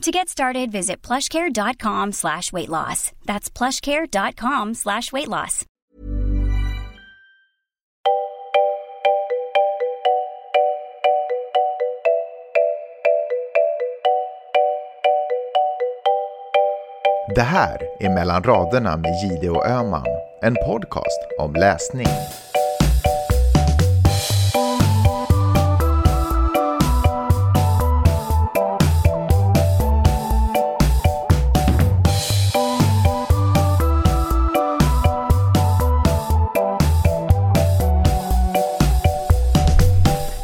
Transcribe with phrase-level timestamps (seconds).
[0.00, 3.12] To get started, visit plushcare.com slash weight loss.
[3.26, 5.66] That's plushcare.com slash weight loss.
[17.34, 20.06] Det här är Mellan raderna med Gide och Öman,
[20.42, 22.06] en podcast om läsning.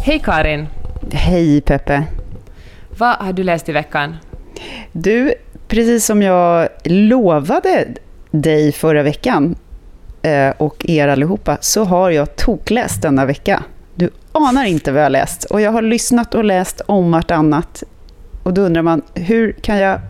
[0.06, 0.66] Hej Karin!
[1.12, 2.04] Hej Peppe.
[2.98, 4.16] Vad har du läst i veckan?
[4.92, 5.34] Du,
[5.68, 7.86] precis som jag lovade
[8.30, 9.56] dig förra veckan
[10.22, 13.62] eh, och er allihopa, så har jag tokläst denna vecka.
[13.94, 15.44] Du anar inte vad jag har läst.
[15.44, 17.82] Och jag har lyssnat och läst om vartannat.
[18.42, 20.00] Och då undrar man, hur kan jag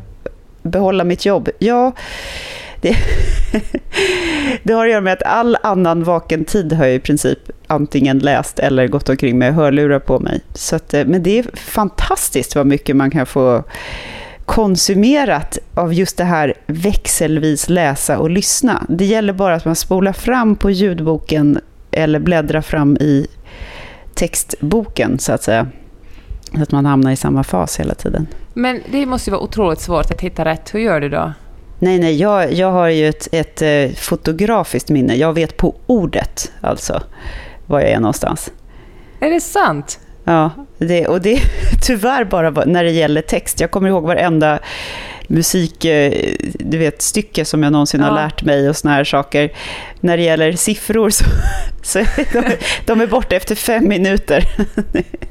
[0.62, 1.48] behålla mitt jobb?
[1.58, 1.92] Ja,
[2.86, 2.96] det,
[4.62, 8.18] det har att göra med att all annan vaken tid har jag i princip antingen
[8.18, 10.40] läst eller gått omkring med hörlurar på mig.
[10.54, 13.64] Så att, eh, men det är fantastiskt vad mycket man kan få
[14.44, 18.86] konsumerat av just det här växelvis läsa och lyssna.
[18.88, 21.60] Det gäller bara att man spolar fram på ljudboken
[21.90, 23.26] eller bläddrar fram i
[24.14, 25.66] textboken, så att säga.
[26.54, 28.26] Så att man hamnar i samma fas hela tiden.
[28.54, 30.74] Men det måste ju vara otroligt svårt att hitta rätt.
[30.74, 31.32] Hur gör du då?
[31.78, 35.14] Nej, nej, jag, jag har ju ett, ett eh, fotografiskt minne.
[35.14, 37.02] Jag vet på ordet, alltså,
[37.66, 38.52] var jag är någonstans.
[39.20, 40.00] Är det sant?
[40.24, 41.40] Ja, det, och det är
[41.82, 43.60] tyvärr bara när det gäller text.
[43.60, 44.58] Jag kommer ihåg varenda
[45.26, 48.06] musik, eh, du vet, stycke som jag någonsin ja.
[48.06, 49.52] har lärt mig och såna här saker.
[50.00, 51.24] När det gäller siffror så,
[51.82, 51.98] så
[52.32, 52.42] de,
[52.86, 54.44] de är borta efter fem minuter.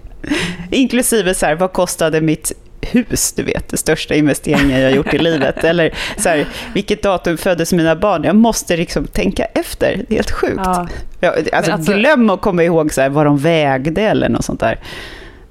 [0.71, 2.51] Inklusive så här, vad kostade mitt
[2.91, 5.55] hus, du vet, det största investeringen jag gjort i livet.
[5.63, 8.23] Eller så här, vilket datum föddes mina barn?
[8.23, 10.61] Jag måste liksom tänka efter, det är helt sjukt.
[10.63, 10.87] Ja.
[11.19, 14.59] Jag, alltså, alltså, glöm att komma ihåg så här, vad de vägde eller något sånt
[14.59, 14.79] där.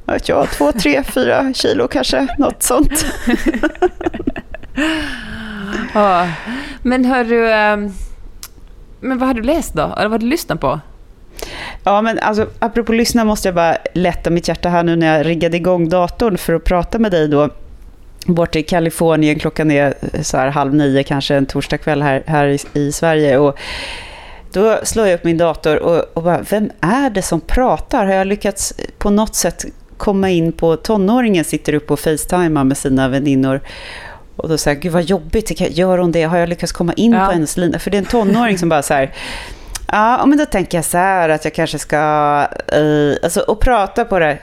[0.07, 3.07] Vet jag, två, tre, fyra kilo kanske, något sånt.
[5.95, 6.29] ja.
[6.83, 7.91] Men hör du, ehm,
[9.01, 9.83] men vad har du läst då?
[9.83, 10.81] Eller vad har du lyssnat på?
[11.85, 15.27] Ja, men alltså, apropå lyssna måste jag bara lätta mitt hjärta här nu när jag
[15.27, 17.49] riggade igång datorn för att prata med dig då
[18.27, 19.39] bort i Kalifornien.
[19.39, 23.39] Klockan är så här halv nio kanske en torsdagkväll här, här i, i Sverige.
[23.39, 23.59] Och
[24.53, 28.07] då slår jag upp min dator och, och bara, vem är det som pratar?
[28.07, 29.65] Har jag lyckats på något sätt
[29.97, 33.61] komma in på tonåringen sitter uppe och facetimar med sina väninnor.
[34.37, 36.23] Och då säger jag, gud vad jobbigt, gör hon det?
[36.23, 37.27] Har jag lyckats komma in ja.
[37.27, 37.79] på hennes lina?
[37.79, 39.13] För det är en tonåring som bara så här,
[39.95, 41.97] Ja, men då tänker jag så här att jag kanske ska...
[42.77, 44.39] Uh, alltså, och prata på det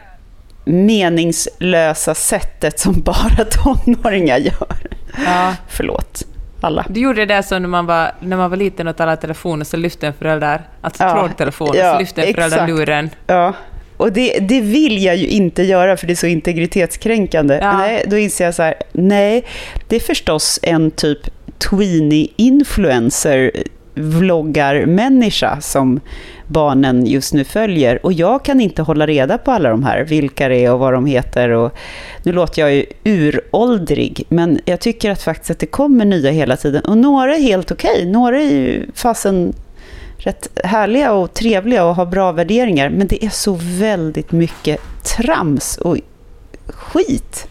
[0.65, 4.77] meningslösa sättet som bara tonåringar gör.
[5.25, 5.55] Ja.
[5.69, 6.23] Förlåt.
[6.61, 6.85] Alla.
[6.89, 9.67] Du gjorde det som när man var, när man var liten och talade telefon och
[9.67, 13.09] så lyfte en förälder, alltså ja, trådtelefon, ja, så lyfte en förälder luren.
[13.27, 13.53] Ja,
[13.97, 17.59] och det, det vill jag ju inte göra för det är så integritetskränkande.
[17.61, 17.77] Ja.
[17.77, 19.45] Nej, då inser jag så här, nej,
[19.87, 21.19] det är förstås en typ
[21.57, 23.51] tweenie-influencer
[23.93, 25.99] vloggarmänniska som
[26.47, 28.05] barnen just nu följer.
[28.05, 30.93] Och jag kan inte hålla reda på alla de här, vilka det är och vad
[30.93, 31.49] de heter.
[31.49, 31.77] Och
[32.23, 36.57] nu låter jag ju uråldrig, men jag tycker att faktiskt att det kommer nya hela
[36.57, 36.81] tiden.
[36.85, 38.11] Och några är helt okej, okay.
[38.11, 39.53] några är ju fasen
[40.17, 42.89] rätt härliga och trevliga och har bra värderingar.
[42.89, 45.97] Men det är så väldigt mycket trams och
[46.67, 47.47] skit.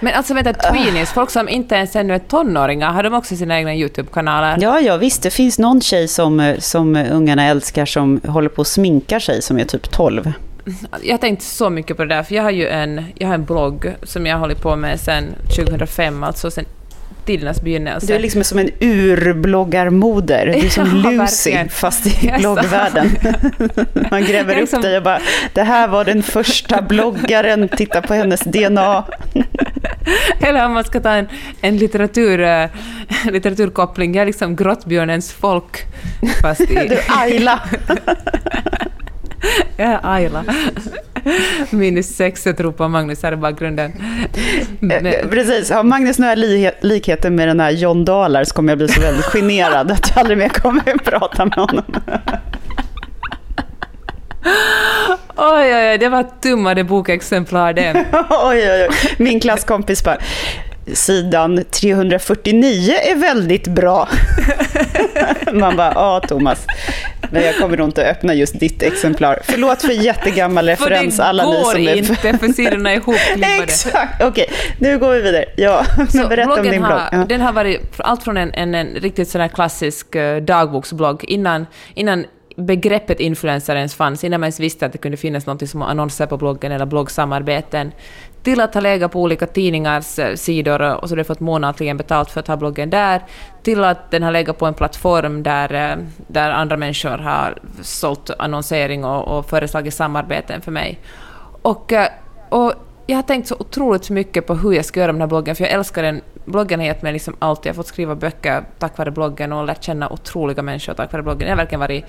[0.00, 3.58] Men alltså vänta, tweenies, folk som inte ens ännu är tonåringar, har de också sina
[3.58, 4.58] egna YouTube-kanaler?
[4.60, 5.22] Ja, ja visst.
[5.22, 9.58] Det finns någon tjej som, som ungarna älskar som håller på och sminkar sig som
[9.58, 10.32] är typ 12.
[11.02, 13.34] Jag har tänkt så mycket på det där, för jag har ju en, jag har
[13.34, 15.24] en blogg som jag har hållit på med sedan
[15.56, 16.64] 2005, alltså sedan
[17.26, 18.06] tidernas begynnelse.
[18.06, 20.46] Du är liksom som en urbloggarmoder.
[20.46, 21.68] Du är som ja, Lucy, verkligen.
[21.68, 23.10] fast i bloggvärlden.
[24.10, 25.20] Man gräver upp dig och bara,
[25.52, 29.04] det här var den första bloggaren, titta på hennes DNA.
[30.40, 31.28] Eller om man ska ta en,
[31.60, 32.66] en litteratur, uh,
[33.32, 35.82] litteraturkoppling, jag är liksom Grottbjörnens folk.
[36.42, 36.74] Fast i...
[36.74, 37.60] Du Ayla.
[39.76, 40.44] jag är Ayla.
[41.70, 43.92] Minus sexet ropar Magnus här i bakgrunden.
[44.80, 45.06] Men...
[45.06, 46.34] Eh, precis, har Magnus några
[46.80, 50.18] likheter med den här John Dalar så kommer jag bli så väldigt generad att jag
[50.18, 51.84] aldrig mer kommer att prata med honom.
[55.36, 58.04] Oj, oj, oj, det var ett tummade bokexemplar det.
[58.30, 58.96] oj, oj, oj.
[59.18, 60.18] Min klasskompis bara,
[60.92, 64.08] sidan 349 är väldigt bra.
[65.52, 66.66] Man bara, ja Thomas,
[67.30, 69.40] men jag kommer nog inte öppna just ditt exemplar.
[69.44, 71.96] Förlåt för jättegammal referens, alla ni som är...
[71.96, 73.62] inte, för sidorna är ihopklippade.
[73.62, 75.44] Exakt, okej, okay, nu går vi vidare.
[75.56, 76.92] Ja, men berätta om din blogg.
[76.92, 77.24] Har, ja.
[77.28, 82.24] Den har varit allt från en, en, en riktigt sån klassisk uh, dagboksblogg innan, innan
[82.56, 86.26] begreppet influencer ens fanns, innan man ens visste att det kunde finnas något som annonser
[86.26, 87.92] på bloggen eller bloggsamarbeten,
[88.42, 91.96] till att ha legat på olika tidningars eh, sidor och så har du fått månatligen
[91.96, 93.22] betalt för att ha bloggen där,
[93.62, 95.96] till att den har legat på en plattform där, eh,
[96.26, 100.98] där andra människor har sålt annonsering och, och föreslagit samarbeten för mig.
[101.62, 102.08] Och, eh,
[102.48, 102.72] och
[103.06, 105.56] jag har tänkt så otroligt mycket på hur jag ska göra med den här bloggen,
[105.56, 106.20] för jag älskar den.
[106.44, 107.64] Bloggen har gett mig liksom allt.
[107.64, 111.22] Jag har fått skriva böcker tack vare bloggen och lärt känna otroliga människor tack vare
[111.22, 111.48] bloggen.
[111.48, 112.04] Jag har verkligen varit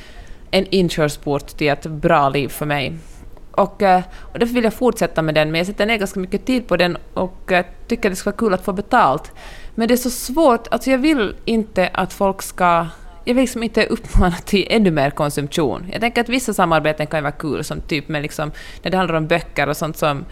[0.55, 2.93] en inkörsport till ett bra liv för mig.
[3.51, 6.45] Och, eh, och därför vill jag fortsätta med den, men jag sätter ner ganska mycket
[6.45, 9.31] tid på den och eh, tycker det ska vara kul att få betalt.
[9.75, 12.87] Men det är så svårt, alltså jag vill inte att folk ska...
[13.27, 15.89] Jag vill liksom inte uppmana till ännu mer konsumtion.
[15.91, 18.51] Jag tänker att vissa samarbeten kan ju vara kul, som typ med liksom,
[18.83, 20.25] när det handlar om böcker och sånt som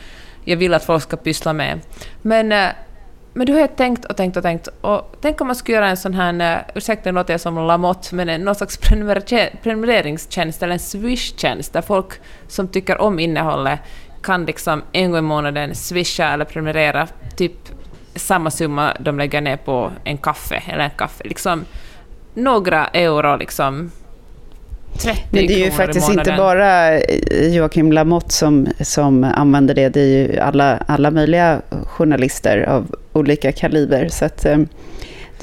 [0.44, 1.80] jag vill att folk ska pyssla med.
[2.22, 2.70] Men eh,
[3.34, 4.68] men du har ju tänkt och tänkt och tänkt.
[4.82, 7.68] Och tänk om man skulle göra en sån här, eh, ursäkta nu låter jag som
[7.68, 8.78] Lamotte, men en, någon slags
[9.64, 12.14] prenumereringstjänst eller en swish-tjänst där folk
[12.48, 13.80] som tycker om innehållet
[14.24, 17.08] kan liksom en gång i månaden swisha eller prenumerera
[17.38, 17.58] typ
[18.16, 21.24] samma summa de lägger ner på en kaffe eller en kaffe.
[21.24, 21.66] Liksom
[22.34, 23.92] några euro liksom
[25.30, 27.00] men det är ju faktiskt inte bara
[27.50, 29.90] Joakim Lamotte som, som använder det.
[29.90, 34.08] Det är ju alla, alla möjliga journalister av olika kaliber.
[34.10, 34.58] Så att, eh,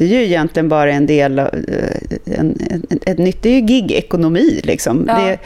[0.01, 3.55] det är ju egentligen bara en del av eh, en, en, ett nytt, det är
[3.55, 4.61] ju gig-ekonomi.
[4.65, 5.05] Liksom.
[5.09, 5.15] Ja.
[5.15, 5.39] Det,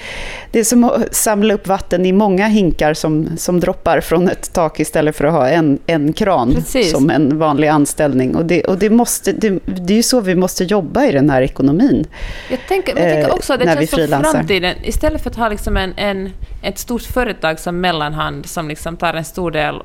[0.51, 4.53] det, är som att samla upp vatten i många hinkar som, som droppar från ett
[4.53, 6.91] tak istället för att ha en, en kran Precis.
[6.91, 8.37] som en vanlig anställning.
[8.37, 11.31] Och, det, och det, måste, det, det är ju så vi måste jobba i den
[11.31, 12.07] här ekonomin.
[12.51, 14.77] Jag tänker, jag tänker också att det känns som framtiden.
[14.83, 16.31] Istället för att ha liksom en, en,
[16.63, 19.83] ett stort företag som mellanhand som liksom tar en stor del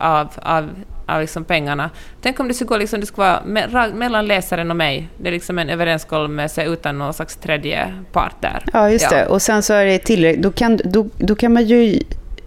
[0.00, 0.70] av, av
[1.06, 1.90] av liksom pengarna.
[2.22, 5.08] Tänk om det skulle gå liksom, det skulle vara me mellan läsaren och mig.
[5.18, 8.64] Det är liksom en överenskommelse utan någon slags tredje part där.
[8.72, 9.16] Ja, just ja.
[9.16, 9.26] det.
[9.26, 10.42] Och sen så är det tillräckligt.
[10.42, 12.00] Då kan, då, då kan man ju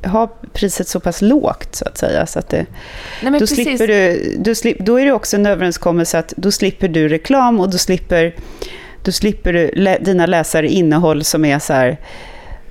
[0.06, 2.26] ha priset så pass lågt så att säga.
[2.26, 2.66] Så att det,
[3.24, 6.88] Nej, då, slipper du, då, slip, då är det också en överenskommelse att då slipper
[6.88, 8.36] du reklam och då slipper,
[9.04, 11.98] då slipper du lä, dina läsare innehåll som är så här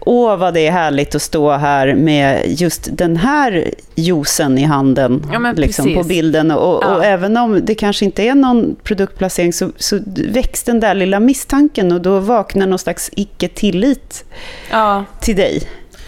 [0.09, 5.27] åh vad det är härligt att stå här med just den här juicen i handen
[5.33, 6.51] ja, liksom, på bilden.
[6.51, 6.97] Och, ja.
[6.97, 11.21] och, även om det kanske inte är någon produktplacering så, så väcks den där lilla
[11.21, 14.25] misstanken och då vaknar någon slags icke-tillit
[14.71, 15.05] ja.
[15.21, 15.63] till dig.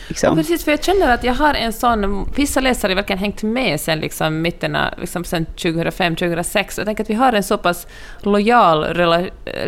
[0.08, 0.28] Liksom.
[0.28, 2.28] Ja, precis, för jag känner att jag har en sån...
[2.36, 6.74] Vissa läsare har verkligen hängt med sen liksom mitten liksom sen 2005-2006.
[6.76, 7.86] Jag tänker att vi har en så pass
[8.20, 8.86] lojal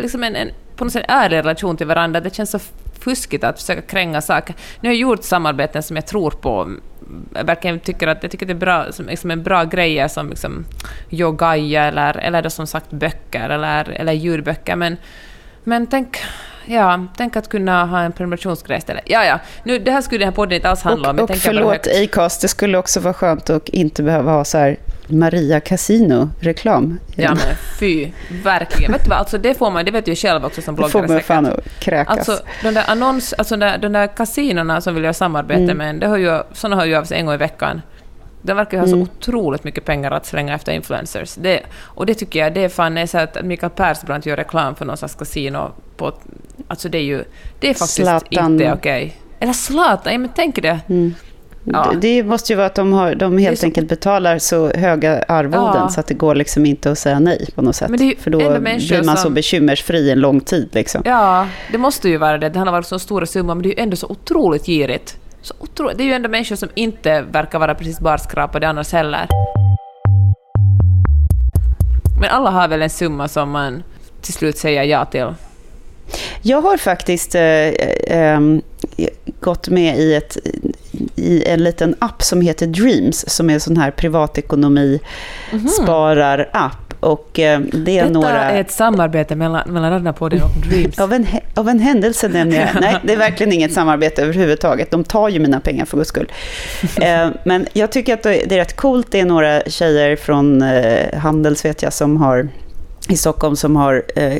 [0.01, 2.19] liksom en, en på något sätt ärlig relation till varandra.
[2.19, 2.59] Det känns så
[3.03, 4.55] fuskigt att försöka kränga saker.
[4.79, 6.69] Nu har jag gjort samarbeten som jag tror på.
[7.35, 10.29] Jag verkligen tycker att jag tycker det är bra, som liksom en bra grejer som
[10.29, 10.65] liksom
[11.09, 14.75] yogaia eller, eller då som sagt böcker eller, eller djurböcker.
[14.75, 14.97] Men,
[15.63, 16.17] men tänk,
[16.65, 19.03] ja, tänk att kunna ha en prenumerationsgrej istället.
[19.05, 21.19] Ja, ja, nu, det här skulle den här podden inte alls handla om.
[21.19, 24.77] Och, och förlåt Acast, det skulle också vara skönt att inte behöva ha så här
[25.07, 26.99] Maria Casino-reklam.
[27.15, 28.11] Ja, men fy.
[28.43, 28.91] Verkligen.
[28.91, 31.07] vet du vad, alltså det får man, det vet ju själv också som bloggare Det
[31.07, 32.17] får man fan att kräkas.
[32.17, 35.77] Alltså, de där annons, alltså de, de där kasinorna som vill göra samarbete mm.
[35.77, 37.81] med det har ju, sådana har ju av sig en gång i veckan.
[38.41, 39.01] De verkar ha så mm.
[39.01, 41.35] otroligt mycket pengar att slänga efter influencers.
[41.35, 44.75] Det, och det tycker jag, det är fan är så att Mikael Persbrandt gör reklam
[44.75, 46.13] för någon slags kasino på...
[46.67, 47.23] Alltså det är ju...
[47.59, 48.51] Det är faktiskt Zlatan.
[48.53, 49.05] inte okej.
[49.05, 49.11] Okay.
[49.39, 50.79] Eller Zlatan, ja men tänk det.
[50.87, 51.13] Mm.
[51.63, 51.93] Ja.
[52.01, 53.65] Det måste ju vara att de, har, de helt så...
[53.65, 55.89] enkelt betalar så höga arvoden ja.
[55.89, 57.91] så att det går liksom inte att säga nej på något sätt.
[58.19, 59.23] För då blir man som...
[59.23, 60.69] så bekymmersfri en lång tid.
[60.71, 61.01] Liksom.
[61.05, 62.49] Ja, det måste ju vara det.
[62.49, 65.17] Det handlar om så stora summor, men det är ju ändå så otroligt girigt.
[65.41, 65.91] Så otro...
[65.95, 69.27] Det är ju ändå människor som inte verkar vara precis barskrapade annars heller.
[72.21, 73.83] Men alla har väl en summa som man
[74.21, 75.33] till slut säger ja till?
[76.41, 78.39] Jag har faktiskt eh, eh,
[79.39, 80.37] gått med i, ett,
[81.15, 84.99] i en liten app som heter Dreams, som är en sån här privatekonomi
[85.51, 85.67] mm.
[85.67, 86.93] sparar-app.
[86.99, 88.51] Och eh, det är Detta några...
[88.51, 90.99] är ett samarbete mellan, mellan Radnapodden och Dreams.
[90.99, 92.67] av, en, av en händelse nämligen.
[92.81, 94.91] Nej, det är verkligen inget samarbete överhuvudtaget.
[94.91, 96.31] De tar ju mina pengar för guds skull.
[97.01, 99.07] Eh, men jag tycker att det är rätt coolt.
[99.11, 102.49] Det är några tjejer från eh, Handels, vet jag, som har
[103.09, 104.37] i Stockholm som har eh,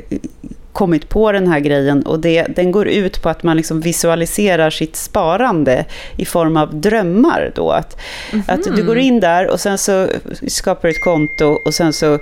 [0.73, 4.69] kommit på den här grejen och det, den går ut på att man liksom visualiserar
[4.69, 5.85] sitt sparande
[6.17, 7.51] i form av drömmar.
[7.55, 7.71] Då.
[7.71, 7.97] Att,
[8.31, 8.53] mm -hmm.
[8.53, 10.07] att du går in där och sen så
[10.47, 12.19] skapar du ett konto och sen så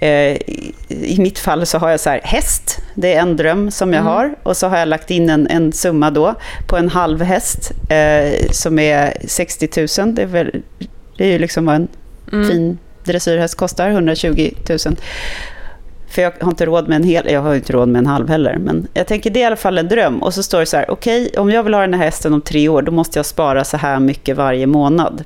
[0.00, 0.36] eh,
[0.88, 4.00] i mitt fall så har jag så här, häst, det är en dröm som jag
[4.00, 4.12] mm.
[4.12, 4.34] har.
[4.42, 6.34] Och så har jag lagt in en, en summa då
[6.66, 10.14] på en halv häst eh, som är 60 000.
[10.14, 10.62] Det är, väl,
[11.16, 11.88] det är ju liksom vad en
[12.32, 12.48] mm.
[12.48, 14.78] fin dressyrhäst kostar, 120 000.
[16.16, 18.28] För jag har inte råd med en hel, jag har inte råd med en halv
[18.28, 18.58] heller.
[18.58, 20.22] Men jag tänker det är i alla fall en dröm.
[20.22, 22.34] Och så står det så här, okej, okay, om jag vill ha den här hästen
[22.34, 25.22] om tre år, då måste jag spara så här mycket varje månad.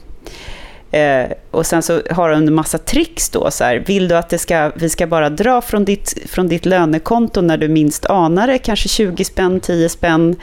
[0.91, 3.51] Eh, och sen så har de en massa tricks då.
[3.51, 6.67] Så här, vill du att det ska, vi ska bara dra från ditt, från ditt
[6.67, 10.37] lönekonto när du minst anar det, kanske 20 spänn, 10 spänn.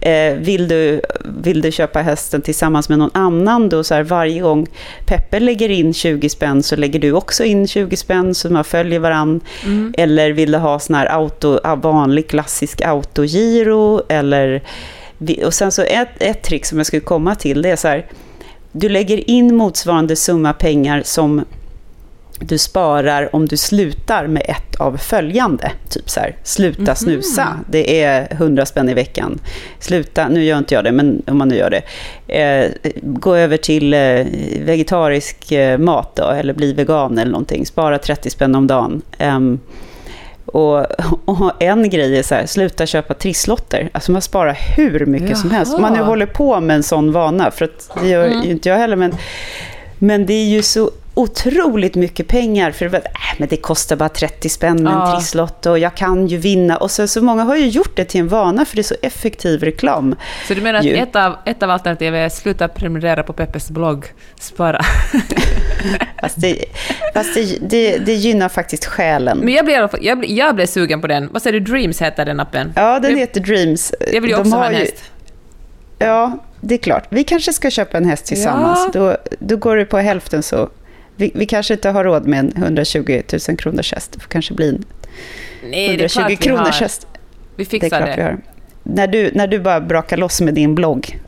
[0.00, 1.00] Eh, vill, du,
[1.42, 4.66] vill du köpa hästen tillsammans med någon annan då, så här, varje gång
[5.06, 8.98] Peppe lägger in 20 spänn så lägger du också in 20 spänn så man följer
[8.98, 9.40] varann.
[9.64, 9.94] Mm.
[9.98, 14.62] Eller vill du ha sån här auto, vanlig klassisk autogiro eller
[15.44, 18.06] och sen så ett, ett trick som jag skulle komma till, det är så här,
[18.76, 21.44] du lägger in motsvarande summa pengar som
[22.38, 25.72] du sparar om du slutar med ett av följande.
[25.88, 26.94] Typ så här, sluta mm -hmm.
[26.94, 29.38] snusa, det är 100 spänn i veckan.
[29.78, 31.82] Sluta, nu gör inte jag det, men om man nu gör det.
[32.38, 32.70] Eh,
[33.02, 34.26] gå över till eh,
[34.60, 37.66] vegetarisk eh, mat då, eller bli vegan eller någonting.
[37.66, 39.02] Spara 30 spänn om dagen.
[40.54, 40.86] Och,
[41.24, 43.90] och, en grej är så här, sluta köpa trisslotter.
[43.92, 45.38] Alltså man sparar hur mycket Jaha.
[45.38, 45.74] som helst.
[45.74, 47.70] Om man nu håller på med en sån vana, för
[48.00, 48.42] det gör mm.
[48.42, 48.96] ju inte jag heller.
[48.96, 49.14] Men,
[49.98, 52.70] men det är ju så otroligt mycket pengar.
[52.70, 53.00] För äh,
[53.38, 55.10] men det kostar bara 30 spänn med ja.
[55.10, 56.76] en trisslott och jag kan ju vinna.
[56.76, 58.96] Och så, så många har ju gjort det till en vana för det är så
[59.02, 60.16] effektiv reklam.
[60.48, 63.70] Så du menar att ett av, ett av alternativen är att sluta prenumerera på Peppes
[63.70, 64.06] blogg,
[64.40, 64.80] spara?
[66.20, 66.64] fast det,
[67.14, 69.38] fast det, det, det gynnar faktiskt själen.
[69.38, 71.28] Men jag blev, jag, jag blev sugen på den.
[71.32, 72.72] Vad säger du, Dreams heter den appen?
[72.76, 73.94] Ja, den heter Dreams.
[74.12, 75.10] Jag vill ju också ha en häst.
[75.98, 77.06] Ja, det är klart.
[77.08, 78.90] Vi kanske ska köpa en häst tillsammans.
[78.94, 79.00] Ja.
[79.00, 80.70] Då, då går det på hälften så
[81.16, 84.12] vi, vi, kanske inte har råd med en 120 000 kronors häst.
[84.12, 84.84] Det får kanske bli en
[85.70, 87.06] Nej, 120 kronors häst.
[87.56, 87.96] Vi fixar det.
[87.96, 88.22] Är klart det.
[88.22, 88.38] Vi har.
[88.82, 91.18] När, du, när du bara brakar loss med din blogg.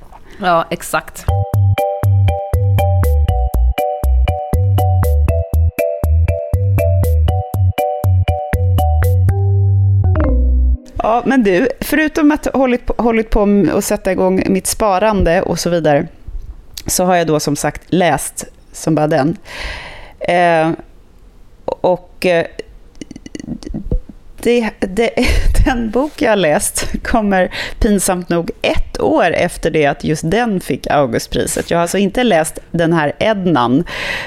[0.40, 1.24] Ja, exakt.
[11.02, 13.40] Ja, men du, förutom att ha hållit på, hållit på
[13.74, 16.06] och sätta igång mitt sparande och så vidare,
[16.86, 19.36] så har jag då som sagt läst som bara den.
[20.20, 20.70] Eh,
[21.64, 22.46] och eh,
[24.36, 25.10] det, det,
[25.64, 30.60] den bok jag har läst kommer pinsamt nog ett år efter det att just den
[30.60, 31.70] fick Augustpriset.
[31.70, 33.84] Jag har alltså inte läst den här Ednan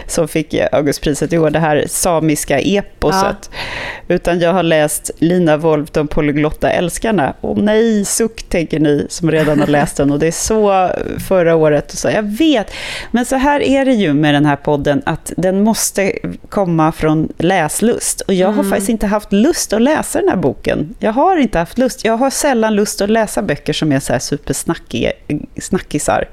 [0.07, 3.49] som fick Augustpriset i år, det här samiska eposet.
[3.51, 4.15] Ja.
[4.15, 7.33] Utan jag har läst Lina Wolf, De polyglotta älskarna.
[7.41, 10.11] Och nej, suck tänker ni som redan har läst den.
[10.11, 10.89] Och det är så
[11.27, 11.91] förra året.
[11.91, 12.71] Så jag vet.
[13.11, 16.13] Men så här är det ju med den här podden, att den måste
[16.49, 18.21] komma från läslust.
[18.21, 18.69] Och jag har mm.
[18.69, 20.95] faktiskt inte haft lust att läsa den här boken.
[20.99, 22.05] Jag har inte haft lust.
[22.05, 24.19] Jag har sällan lust att läsa böcker som är så här
[24.59, 26.27] supersnackisar.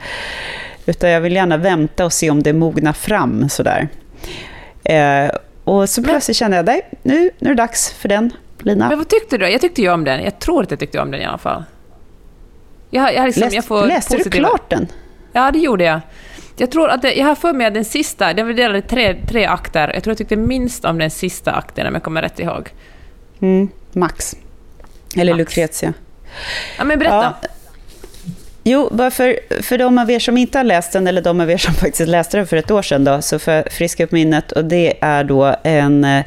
[0.87, 3.89] Utan jag vill gärna vänta och se om det mognar fram sådär.
[4.85, 5.31] Eh,
[5.65, 8.89] och så plötsligt kände jag, nej, nu, nu är det dags för den, Lina.
[8.89, 9.49] Men vad tyckte du?
[9.49, 10.25] Jag tyckte ju om den.
[10.25, 11.65] Jag tror att jag tyckte om den i alla fall.
[12.91, 14.43] Jag, jag liksom, Läst, jag läste positiva...
[14.43, 14.87] du klart den?
[15.33, 16.01] Ja, det gjorde jag.
[16.57, 18.83] Jag tror att det, jag har för mig att den sista, den var delad i
[18.83, 19.91] tre, tre akter.
[19.95, 22.69] Jag tror jag tyckte minst om den sista akten, om jag kommer rätt ihåg.
[23.41, 24.37] Mm, Max.
[25.17, 25.39] Eller Max.
[25.39, 25.93] Lucretia.
[26.79, 27.35] Ja, men berätta.
[27.43, 27.49] Ja.
[28.69, 31.51] Jo, bara för, för de av er som inte har läst den, eller de av
[31.51, 34.13] er som faktiskt läste den för ett år sedan, då, så får jag friska upp
[34.13, 34.53] minnet.
[34.53, 36.25] Och det är då en, eh,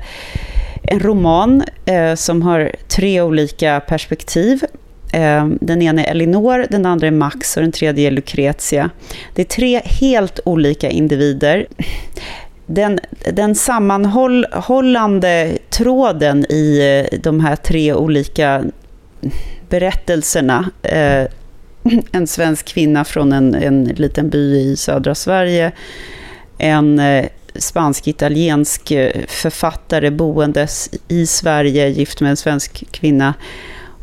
[0.84, 4.64] en roman eh, som har tre olika perspektiv.
[5.14, 8.90] Eh, den ena är Elinor, den andra är Max och den tredje är Lucretia.
[9.36, 11.68] Det är tre helt olika individer
[12.66, 13.00] den,
[13.34, 16.80] den sammanhållande tråden i
[17.12, 18.64] eh, de här tre olika
[19.70, 21.26] berättelserna, eh,
[22.12, 25.72] en svensk kvinna från en, en liten by i södra Sverige,
[26.58, 33.34] en, eh, spansk-italiensk eh, författare boendes i Sverige, gift med en svensk kvinna.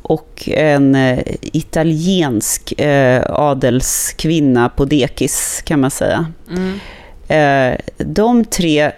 [0.02, 2.73] Och en eh, italiensk
[3.26, 6.33] adelskvinna på dekis, kan man säga.
[6.50, 6.78] Mm.
[7.97, 8.92] De tre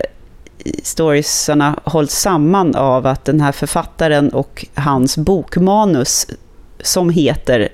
[0.83, 6.27] storiesarna hålls samman av att den här författaren och hans bokmanus,
[6.81, 7.69] som heter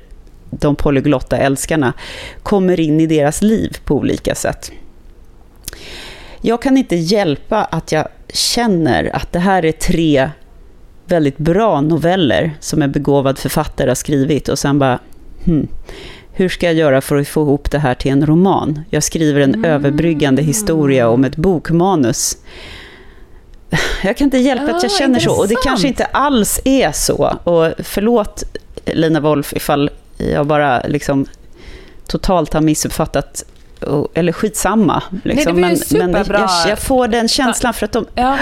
[0.61, 1.92] De polyglotta älskarna,
[2.42, 4.73] kommer in i deras liv på olika sätt.
[6.40, 10.30] Jag kan inte hjälpa att jag känner att det här är tre
[11.06, 14.99] väldigt bra noveller som en begåvad författare har skrivit och sen bara,
[15.44, 15.68] hmm,
[16.32, 18.80] hur ska jag göra för att få ihop det här till en roman?
[18.90, 19.70] Jag skriver en mm.
[19.70, 22.37] överbryggande historia om ett bokmanus.
[24.02, 25.37] Jag kan inte hjälpa oh, att jag känner intressant.
[25.37, 25.42] så.
[25.42, 27.38] Och det kanske inte alls är så.
[27.44, 28.44] Och förlåt
[28.84, 31.26] Lina Wolf ifall jag bara liksom
[32.06, 33.44] totalt har missuppfattat
[34.14, 35.02] eller skitsamma.
[35.25, 35.61] Liksom.
[35.61, 38.06] Nej, det men, men jag, jag, får den känslan för att de...
[38.14, 38.38] Ja.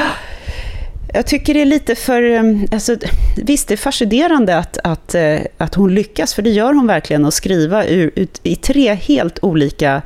[1.15, 2.23] Jag tycker det är lite för...
[2.23, 2.97] Um, alltså,
[3.37, 7.25] visst, det är fascinerande att, att, uh, att hon lyckas, för det gör hon verkligen,
[7.25, 10.03] att skriva ur, ut, i tre helt olika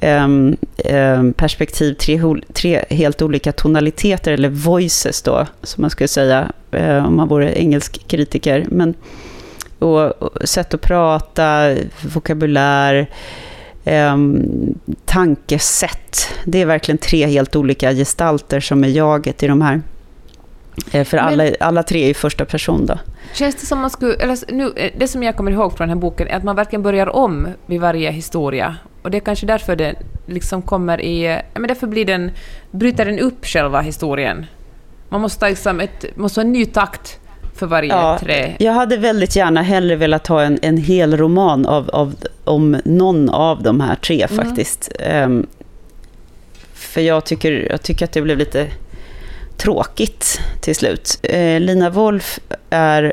[0.00, 2.20] um, um, perspektiv, tre,
[2.52, 7.58] tre helt olika tonaliteter, eller voices då, som man skulle säga, uh, om man vore
[7.58, 8.66] engelsk kritiker.
[8.68, 8.94] Men,
[9.82, 11.76] och, och sätt att prata,
[12.14, 13.10] vokabulär,
[13.84, 14.44] um,
[15.04, 16.28] tankesätt.
[16.44, 19.82] Det är verkligen tre helt olika gestalter som är jaget i de här.
[20.92, 22.98] Eh, för alla, alla tre är i första person då.
[23.34, 24.14] Känns det som man skulle...
[24.14, 26.56] Eller nu, eh, det som jag kommer ihåg från den här boken är att man
[26.56, 28.76] verkligen börjar om vid varje historia.
[29.02, 29.94] Och det är kanske därför det
[30.26, 31.40] liksom kommer i...
[31.54, 32.30] Men därför blir den,
[32.70, 34.46] bryter den upp själva historien.
[35.08, 37.20] Man måste, liksom ett, måste ha en ny takt
[37.60, 38.56] för varje ja, trä.
[38.58, 42.14] Jag hade väldigt gärna hellre velat ha en, en hel roman av, av,
[42.44, 44.44] om någon av de här tre mm.
[44.44, 44.92] faktiskt.
[45.24, 45.46] Um,
[46.74, 48.66] för jag tycker, jag tycker att det blev lite
[49.56, 51.18] tråkigt till slut.
[51.22, 52.38] Eh, Lina Wolf
[52.70, 53.12] är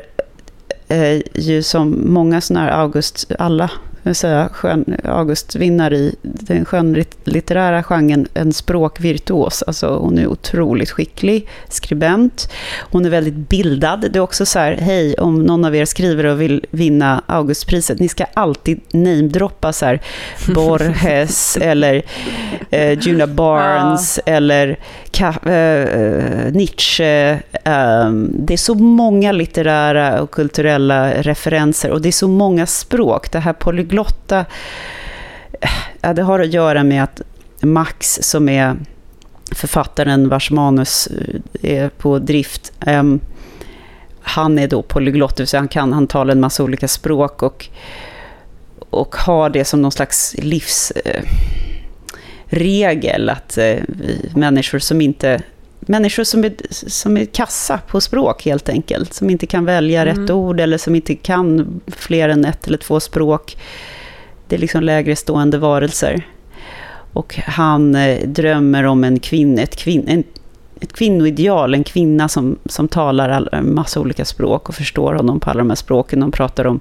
[0.88, 3.70] eh, ju som många sådana här August, alla
[4.14, 9.62] säga, skön, Augustvinnare i den skönlitterära genren, en språkvirtuos.
[9.62, 12.50] Alltså hon är otroligt skicklig skribent.
[12.90, 14.00] Hon är väldigt bildad.
[14.12, 17.98] Det är också så här, hej, om någon av er skriver och vill vinna Augustpriset,
[17.98, 20.00] ni ska alltid namedroppa så här,
[20.54, 22.02] Borges eller
[22.70, 24.32] eh, Juna Barnes ja.
[24.32, 24.78] eller
[25.10, 27.30] Ka eh, Nietzsche.
[27.64, 33.32] Eh, det är så många litterära och kulturella referenser och det är så många språk.
[33.32, 33.52] Det här
[33.98, 34.44] Lotta,
[36.00, 37.22] ja, det har att göra med att
[37.60, 38.76] Max, som är
[39.52, 43.20] författaren vars manus eh, är på drift, um,
[44.20, 47.42] han är då polyglott, det vill säga han kan, han talar en massa olika språk
[47.42, 47.68] och,
[48.90, 51.28] och har det som någon slags livsregel,
[53.28, 53.76] eh, uh, att uh,
[54.36, 55.42] människor som inte
[55.80, 60.22] Människor som är, som är kassa på språk helt enkelt, som inte kan välja mm.
[60.22, 63.56] rätt ord eller som inte kan fler än ett eller två språk.
[64.48, 66.26] Det är liksom lägre stående varelser.
[67.12, 70.24] Och han eh, drömmer om en kvinna, ett, kvin, en,
[70.80, 75.50] ett kvinnoideal, en kvinna som, som talar en massa olika språk och förstår honom på
[75.50, 76.20] alla de här språken.
[76.20, 76.80] De pratar om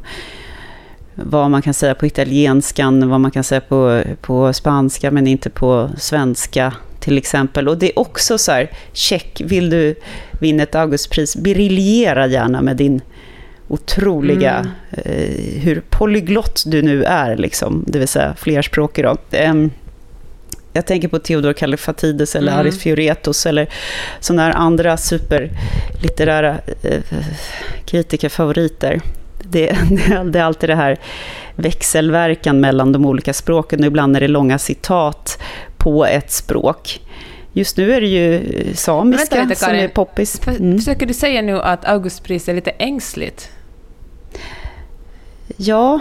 [1.16, 5.50] vad man kan säga på italienskan, vad man kan säga på, på spanska men inte
[5.50, 6.74] på svenska
[7.08, 7.68] till exempel.
[7.68, 9.96] Och det är också så här, check, vill du
[10.40, 13.02] vinna ett Augustpris, briljera gärna med din
[13.68, 14.72] otroliga, mm.
[14.92, 19.06] eh, hur polyglott du nu är, liksom, det vill säga flerspråkig.
[19.06, 19.18] Då.
[19.32, 19.54] Eh,
[20.74, 22.60] jag tänker på Theodor Kallifatides eller mm.
[22.60, 23.70] Aris Fioretos eller
[24.20, 27.02] sådana här andra superlitterära eh,
[27.86, 29.02] kritikerfavoriter.
[29.44, 29.66] Det,
[30.26, 30.98] det, är alltid det här
[31.56, 35.40] växelverkan mellan de olika språken och ibland är det långa citat
[35.78, 37.02] på ett språk.
[37.54, 38.44] Just nu är det ju
[38.76, 40.42] samiska vänta, vänta, som är poppis.
[40.48, 40.78] Mm.
[40.78, 43.50] Försöker du säga nu att Augustpris är lite ängsligt?
[45.58, 46.00] Ja,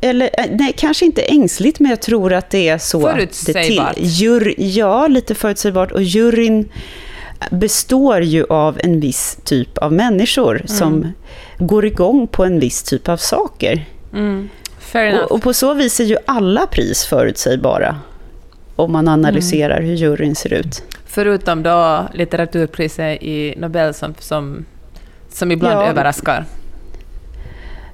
[0.00, 3.00] eller eh, nej, kanske inte ängsligt, men jag tror att det är så.
[3.00, 3.94] Förutsägbart?
[3.96, 5.92] Det Jur, ja, lite förutsägbart.
[5.92, 6.68] Och juryn
[7.50, 10.68] består ju av en viss typ av människor mm.
[10.68, 11.12] som
[11.58, 13.84] går igång på en viss typ av saker.
[14.12, 14.48] Mm.
[14.94, 17.96] Och, och, på så vis är ju alla pris förutsägbara
[18.76, 19.88] om man analyserar mm.
[19.88, 20.82] hur juryn ser ut.
[21.06, 24.64] Förutom då litteraturpriset i Nobel som, som,
[25.28, 25.86] som ibland ja.
[25.86, 26.44] överraskar.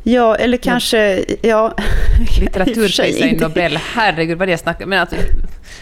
[0.03, 1.25] Ja, eller kanske...
[1.42, 1.75] Ja.
[2.40, 5.16] Litteraturpriset i Nobel, herregud vad det snackar men alltså,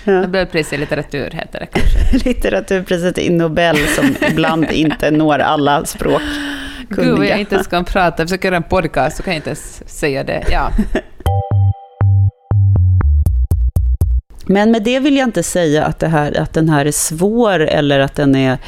[0.05, 0.21] ja.
[0.21, 2.29] Nobelpriset i litteratur heter det kanske.
[2.29, 6.23] Litteraturpriset i Nobel som ibland inte når alla språk.
[6.89, 8.23] Gud, jag inte ens kan prata.
[8.23, 10.45] Jag försöker göra en podcast så kan jag inte ens säga det.
[10.51, 10.71] Ja.
[14.51, 17.61] Men med det vill jag inte säga att, det här, att den här är svår
[17.61, 18.59] eller att den är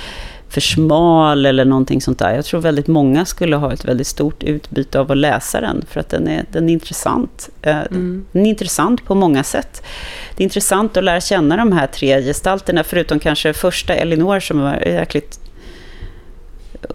[0.48, 2.34] för smal eller någonting sånt där.
[2.34, 6.00] Jag tror väldigt många skulle ha ett väldigt stort utbyte av att läsa den, för
[6.00, 7.50] att den är, den är intressant.
[7.62, 8.26] Eh, mm.
[8.32, 9.82] Den är intressant på många sätt.
[10.36, 14.60] Det är intressant att lära känna de här tre gestalterna, förutom kanske första Elinor som
[14.60, 15.40] var jäkligt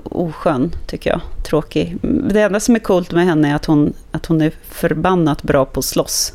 [0.04, 1.22] oskön, tycker jag.
[1.46, 1.98] Tråkig.
[2.02, 5.66] Det enda som är coolt med henne är att hon, att hon är förbannat bra
[5.66, 6.34] på att slåss.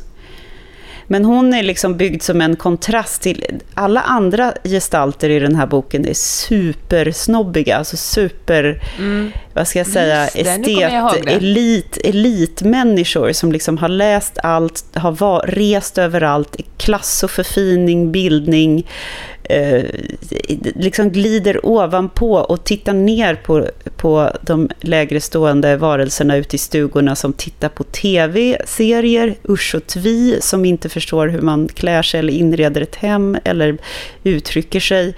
[1.13, 5.67] Men hon är liksom byggd som en kontrast till alla andra gestalter i den här
[5.67, 9.31] boken är supersnobbiga, alltså super, mm.
[9.53, 15.41] vad ska jag säga, Just estet, elit, elitmänniskor som liksom har läst allt, har var,
[15.47, 18.87] rest överallt, klass och förfining, bildning,
[19.43, 19.83] eh,
[20.75, 23.67] liksom glider ovanpå och tittar ner på,
[23.97, 30.37] på de lägre stående varelserna ute i stugorna som tittar på tv-serier, usch och tvi,
[30.41, 33.77] som inte förstår hur man klär sig eller inreder ett hem eller
[34.23, 35.15] uttrycker sig.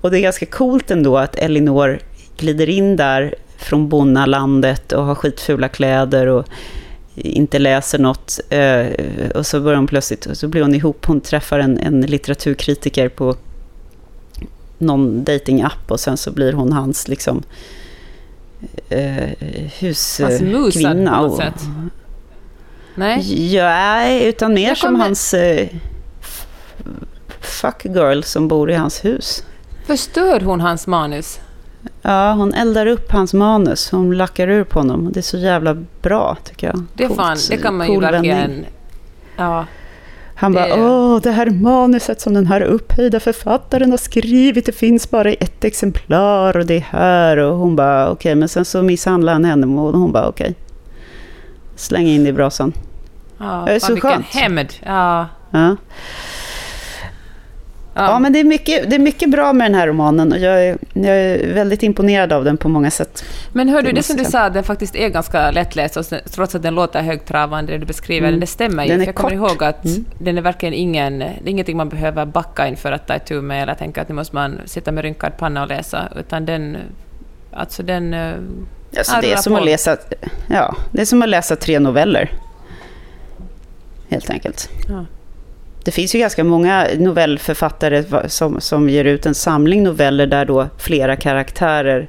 [0.00, 1.98] Och det är ganska coolt ändå att Elinor
[2.36, 6.46] glider in där från bonnalandet och har skitfula kläder och
[7.14, 8.40] inte läser något.
[8.48, 8.86] Eh,
[9.34, 13.08] och så börjar hon plötsligt, och så blir hon ihop, hon träffar en, en litteraturkritiker
[13.08, 13.36] på
[14.78, 17.42] någon datingapp och sen så blir hon hans liksom
[18.88, 19.28] eh,
[19.80, 21.10] huskvinna.
[21.10, 21.68] Hans på något sätt?
[22.94, 23.52] Nej?
[23.54, 25.68] Ja, utan mer som hans eh,
[27.40, 29.44] fuck girl som bor i hans hus.
[29.86, 31.40] Förstör hon hans manus?
[32.02, 33.90] Ja, hon eldar upp hans manus.
[33.90, 35.12] Hon lackar ur på honom.
[35.12, 36.84] Det är så jävla bra, tycker jag.
[36.94, 38.64] Det, fan, det kan man ju verkligen...
[39.36, 39.66] Ja,
[40.42, 40.60] han det...
[40.60, 45.30] bara, åh, det här manuset som den här upphöjda författaren har skrivit, det finns bara
[45.30, 47.36] i ett exemplar och det är här.
[47.36, 48.34] Och hon bara, okej, okay.
[48.34, 50.44] men sen så misshandlar han henne och hon bara, okej.
[50.44, 50.54] Okay.
[51.76, 52.72] Släng in det i brasan.
[53.38, 54.26] Ja, det är så skönt.
[54.26, 54.68] hämnd.
[54.86, 55.26] Ja.
[55.50, 55.76] ja.
[57.94, 58.02] Ja.
[58.02, 60.66] ja, men det är, mycket, det är mycket bra med den här romanen och jag
[60.66, 63.24] är, jag är väldigt imponerad av den på många sätt.
[63.52, 66.74] Men hör du, det som du sa, den faktiskt är ganska lättläst, trots att den
[66.74, 68.40] låter högtravande, det du beskriver mm.
[68.40, 68.88] det stämmer ju.
[68.88, 70.04] Den är jag kommer ihåg att mm.
[70.18, 73.40] den är verkligen ingen, det är ingenting man behöver backa in för att ta itu
[73.40, 76.76] med, eller tänka att nu måste man sitta med rynkad panna och läsa, utan den,
[77.52, 78.14] alltså den...
[78.96, 79.96] Alltså det, är som att läsa,
[80.46, 82.32] ja, det är som att läsa tre noveller,
[84.08, 84.70] helt enkelt.
[84.88, 85.04] Ja.
[85.84, 90.68] Det finns ju ganska många novellförfattare som, som ger ut en samling noveller där då
[90.78, 92.08] flera karaktärer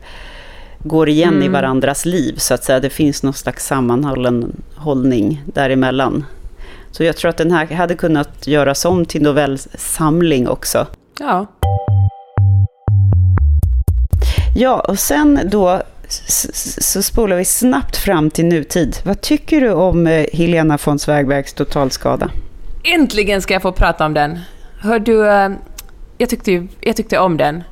[0.79, 1.43] går igen mm.
[1.43, 2.79] i varandras liv, så att säga.
[2.79, 6.25] Det finns någon slags sammanhållen hållning däremellan.
[6.91, 10.87] Så jag tror att den här hade kunnat göras om till novellsamling också.
[11.19, 11.47] Ja.
[14.55, 15.81] Ja, och sen då
[16.77, 18.97] så spolar vi snabbt fram till nutid.
[19.03, 22.31] Vad tycker du om eh, Helena von Zweigbergs totalskada?
[22.83, 24.39] Äntligen ska jag få prata om den.
[24.79, 25.49] Hör du, eh,
[26.17, 27.63] jag tyckte, jag tyckte om den.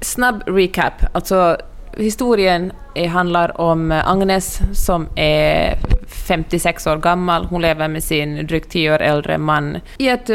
[0.00, 0.92] Snabb recap.
[1.12, 1.56] Alltså,
[1.96, 5.78] historien eh, handlar om eh, Agnes som är
[6.26, 7.44] 56 år gammal.
[7.44, 10.30] Hon lever med sin drygt 10 år äldre man i ett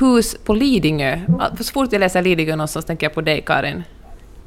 [0.00, 1.20] hus på Lidingö.
[1.40, 3.84] Ah, så fort jag läser Lidingö någonstans tänker jag på dig, Karin.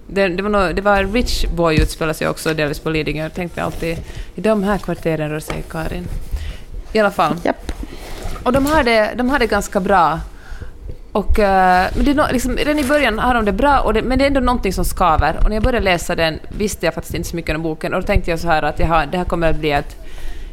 [0.08, 3.24] Det, det, var, nog, det var Rich Boy utspelar sig också delvis på Lidingö.
[3.24, 3.98] Jag tänkte alltid
[4.36, 6.08] i de här kvarteren rör sig Karin.
[6.94, 7.36] I alla fall.
[7.46, 7.72] Yep.
[8.44, 10.20] Och de har det, de har det ganska bra.
[11.12, 14.02] Och, eh, men det är liksom, redan i början har de det bra, och det,
[14.02, 15.38] men det är ändå någonting som skaver.
[15.38, 18.02] Och när jag började läsa den visste jag faktiskt inte så mycket om boken, och
[18.02, 19.98] då tänkte jag så här att jaha, det här kommer att bli ett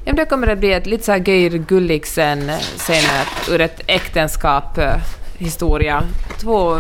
[0.05, 3.81] Ja, det kommer att bli ett lite så här Geir Gulliksen senare, eh, ur ett
[3.87, 4.95] äktenskap eh,
[5.39, 6.03] historia.
[6.41, 6.79] Två...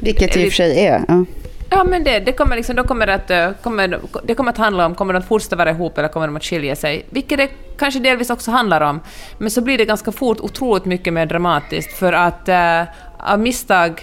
[0.00, 1.04] Vilket det i och för sig är.
[1.08, 1.24] Ja.
[1.70, 4.86] Ja, men det, det kommer liksom, då kommer att, eh, kommer, det kommer att handla
[4.86, 7.06] om, kommer de att fortsätta vara ihop eller kommer de att skilja sig?
[7.10, 9.00] Vilket det kanske delvis också handlar om.
[9.38, 12.82] Men så blir det ganska fort otroligt mycket mer dramatiskt för att äh,
[13.18, 14.02] av misstag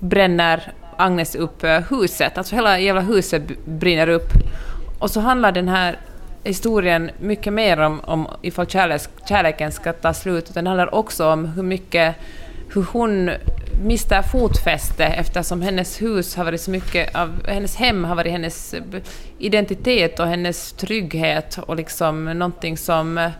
[0.00, 4.28] bränner Agnes upp eh, huset, alltså hela jävla huset brinner upp.
[4.98, 5.98] Och så handlar den här
[6.44, 11.28] historien mycket mer om, om ifall kärlek, kärleken ska ta slut, utan det handlar också
[11.32, 12.16] om hur mycket
[12.74, 13.30] hur hon
[13.82, 18.74] mister fotfäste eftersom hennes hus har varit så mycket av, hennes hem har varit hennes
[19.38, 23.30] identitet och hennes trygghet och liksom någonting som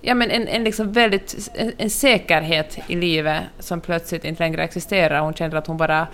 [0.00, 4.64] ja, men en, en, liksom väldigt, en, en, säkerhet i livet som plötsligt inte längre
[4.64, 5.20] existerar.
[5.20, 6.06] Hon känner att hon bara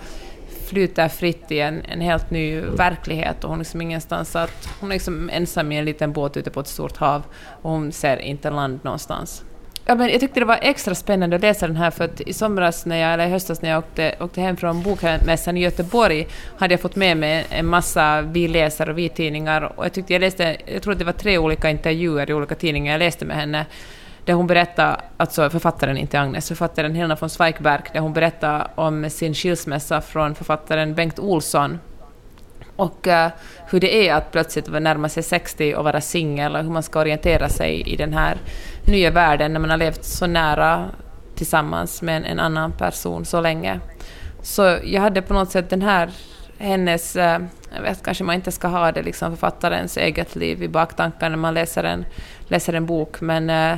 [0.67, 4.91] flyter fritt i en, en helt ny verklighet och hon är liksom ingenstans att hon
[4.91, 7.23] är liksom ensam i en liten båt ute på ett stort hav
[7.61, 9.43] och hon ser inte land någonstans.
[9.85, 12.33] Ja, men jag tyckte det var extra spännande att läsa den här för att i
[12.33, 16.27] somras, när jag, eller i höstas när jag åkte, åkte hem från bokmässan i Göteborg
[16.57, 20.13] hade jag fått med mig en massa vi läser och vi tidningar och jag tyckte
[20.13, 23.25] jag läste, jag tror att det var tre olika intervjuer i olika tidningar jag läste
[23.25, 23.65] med henne
[24.25, 29.09] där hon berättade, alltså författaren, inte Agnes, författaren Helena von Zweigbergk, där hon berättade om
[29.09, 31.79] sin skilsmässa från författaren Bengt Olsson.
[32.81, 33.27] Och uh,
[33.69, 36.99] hur det är att plötsligt närma sig 60 och vara singel och hur man ska
[36.99, 38.37] orientera sig i den här
[38.85, 40.89] nya världen när man har levt så nära
[41.35, 43.79] tillsammans med en, en annan person så länge.
[44.41, 46.09] Så jag hade på något sätt den här
[46.57, 47.23] hennes, uh,
[47.75, 51.37] jag vet kanske man inte ska ha det liksom författarens eget liv i baktankar när
[51.37, 52.05] man läser en,
[52.47, 53.77] läser en bok, men uh,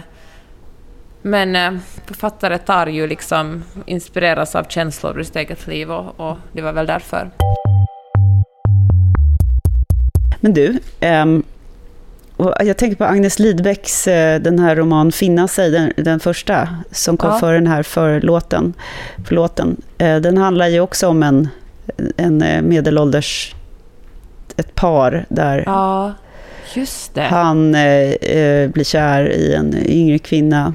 [1.26, 6.62] men författare tar ju liksom, inspireras av känslor ur sitt eget liv och, och det
[6.62, 7.32] var väl därför.
[10.44, 11.44] Men du, um,
[12.60, 17.18] jag tänker på Agnes Lidbecks, eh, den här roman Finna sig, den, den första, som
[17.18, 17.40] kom ja.
[17.40, 18.74] före den här förlåten.
[19.26, 19.82] förlåten.
[19.98, 21.50] Eh, den handlar ju också om en,
[22.18, 23.56] en medelålders,
[24.58, 26.14] ett par där ja,
[27.16, 30.74] han eh, blir kär i en yngre kvinna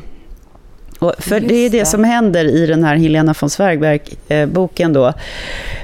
[0.98, 5.12] och för det är det, det, som händer i den här Helena von Svergberg-boken då.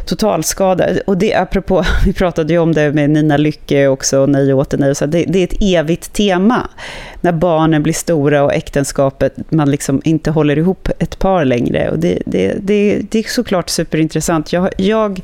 [0.06, 0.88] Totalskada.
[1.06, 4.78] Och det apropå, vi pratade ju om det med Nina Lycke också, och Nej åter
[4.78, 4.94] nej.
[4.94, 6.68] Så det, det är ett evigt tema.
[7.20, 11.90] När barnen blir stora och äktenskapet, man liksom inte håller ihop ett par längre.
[11.90, 14.52] Och det, det, det, det är såklart superintressant.
[14.52, 15.20] Jag, jag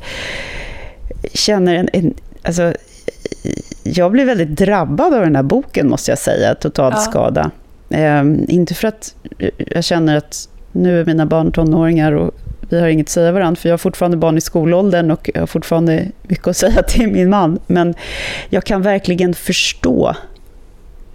[1.34, 2.72] känner en, en alltså,
[3.82, 7.50] jag blir väldigt drabbad av den här boken, måste jag säga, Totalskada.
[7.54, 7.59] Ja.
[7.90, 9.14] Eh, inte för att
[9.56, 12.34] jag känner att nu är mina barn tonåringar och
[12.70, 15.42] vi har inget att säga varandra, för jag har fortfarande barn i skolåldern och jag
[15.42, 17.58] har fortfarande mycket att säga till min man.
[17.66, 17.94] Men
[18.50, 20.16] jag kan verkligen förstå,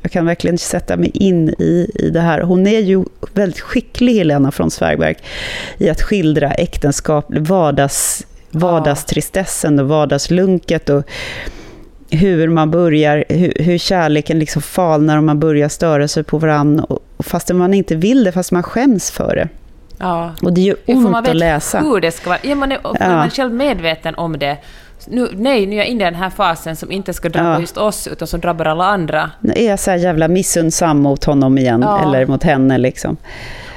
[0.02, 2.42] jag kan verkligen sätta mig in i, i det här.
[2.42, 5.16] Hon är ju väldigt skicklig, Helena från Sverigberg,
[5.78, 10.90] i att skildra äktenskap, vardags, vardagstristessen och vardagslunket.
[10.90, 11.04] Och,
[12.10, 16.86] hur man börjar, hur, hur kärleken liksom falnar och man börjar störa sig på varandra,
[17.20, 19.50] fast man inte vill det, fast man skäms för det.
[19.98, 20.36] Ja.
[20.42, 21.80] Och det ju ont att läsa.
[21.80, 22.40] hur det ska vara.
[22.42, 22.96] Ja, man är, ja.
[23.00, 24.58] man är själv medveten om det.
[25.08, 27.60] Nu, nej, nu är jag inne i den här fasen som inte ska drabba ja.
[27.60, 29.32] just oss, utan som drabbar alla andra.
[29.40, 32.04] Nu är jag så jävla missundsam mot honom igen, ja.
[32.04, 33.18] eller mot henne liksom.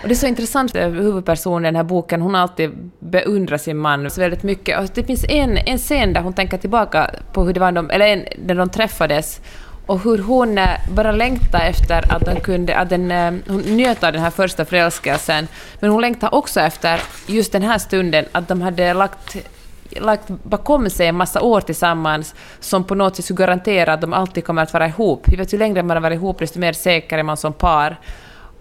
[0.02, 3.62] Och det är så intressant, eh, huvudpersonen i den här boken, hon har alltid beundrat
[3.62, 4.78] sin man så väldigt mycket.
[4.78, 7.90] Och det finns en, en scen där hon tänker tillbaka på hur det var de,
[7.90, 9.40] eller en, när de träffades
[9.86, 14.04] och hur hon eh, bara längtade efter att, de kunde, att den, eh, hon njöt
[14.04, 15.48] av den här första förälskelsen,
[15.80, 19.36] men hon längtade också efter just den här stunden, att de hade lagt
[19.90, 24.12] lagt bakom sig en massa år tillsammans som på något sätt skulle garantera att de
[24.12, 25.28] alltid kommer att vara ihop.
[25.28, 27.96] Vi vet ju längre man har varit ihop, desto mer säker är man som par.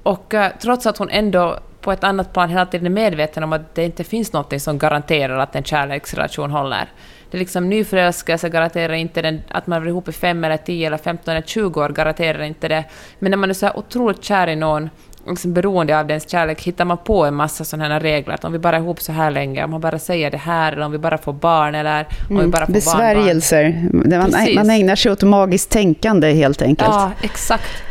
[0.08, 3.54] Och uh, trots att hon ändå på ett annat plan hela tiden är medveten om
[3.54, 6.90] att det inte finns något som garanterar att en kärleksrelation håller.
[7.32, 10.88] Det är liksom nyförälskelse garanterar inte den, att man blir ihop i fem eller tio
[10.88, 12.84] eller femton eller tjugo år garanterar inte det.
[13.20, 14.90] Men när man är så här otroligt kär i någon,
[15.28, 18.34] liksom beroende av dens kärlek, hittar man på en massa sådana här regler.
[18.34, 20.72] Att om vi bara är ihop så här länge, om man bara säger det här,
[20.72, 23.90] eller om vi bara får barn, eller om mm, vi bara får Besvärjelser.
[23.94, 26.90] Man, man ägnar sig åt magiskt tänkande helt enkelt.
[26.90, 27.84] Ja, exakt.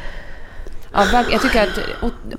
[0.97, 1.79] Ja, jag tycker att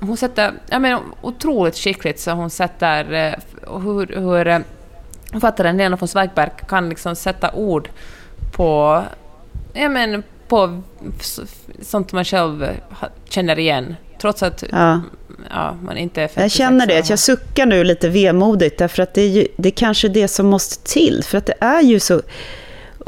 [0.00, 3.34] hon sätter, jag menar, otroligt skickligt så hon sätter eh,
[3.80, 4.58] hur, hur eh,
[5.32, 7.88] författaren Lena von Zweigbergk kan liksom sätta ord
[8.52, 9.02] på,
[9.72, 10.82] jag menar, på
[11.82, 12.68] sånt man själv
[13.28, 13.96] känner igen.
[14.20, 15.00] Trots att ja.
[15.50, 19.22] Ja, man inte är Jag känner det, jag suckar nu lite vemodigt, därför att det
[19.22, 21.24] är ju det är kanske det som måste till.
[21.24, 22.22] För att det är ju så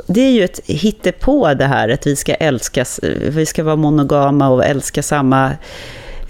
[0.07, 4.48] det är ju ett hittepå det här, att vi ska älskas, vi ska vara monogama
[4.48, 5.53] och älska samma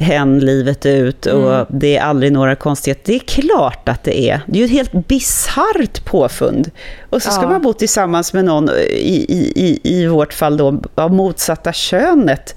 [0.00, 1.66] hen livet ut och mm.
[1.68, 3.02] det är aldrig några konstigheter.
[3.06, 4.40] Det är klart att det är.
[4.46, 6.70] Det är ju ett helt bisarrt påfund.
[7.10, 7.48] Och så ska ja.
[7.48, 9.24] man bo tillsammans med någon, i,
[9.56, 12.54] i, i vårt fall då, av motsatta könet.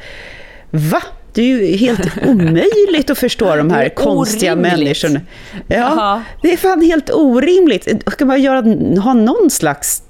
[0.69, 1.01] Va?
[1.33, 5.21] Det är ju helt omöjligt att förstå de här konstiga människorna.
[5.67, 7.87] Ja, det är fan helt orimligt.
[8.07, 8.61] Ska man göra,
[9.01, 10.03] ha någon slags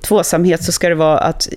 [0.00, 1.48] tvåsamhet så ska det vara att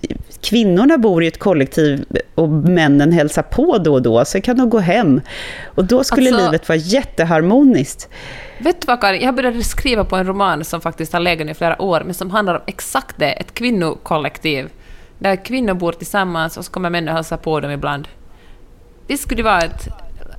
[0.42, 4.70] kvinnorna bor i ett kollektiv och männen hälsar på då och då, sen kan de
[4.70, 5.22] gå hem.
[5.66, 8.10] Och då skulle alltså, livet vara jätteharmoniskt.
[8.58, 11.54] Vet du vad Karin, jag började skriva på en roman som faktiskt har legat i
[11.54, 14.70] flera år, men som handlar om exakt det, ett kvinnokollektiv.
[15.20, 18.08] Där kvinnor bor tillsammans och så kommer män och hälsar på dem ibland.
[19.08, 19.88] Det skulle vara ett,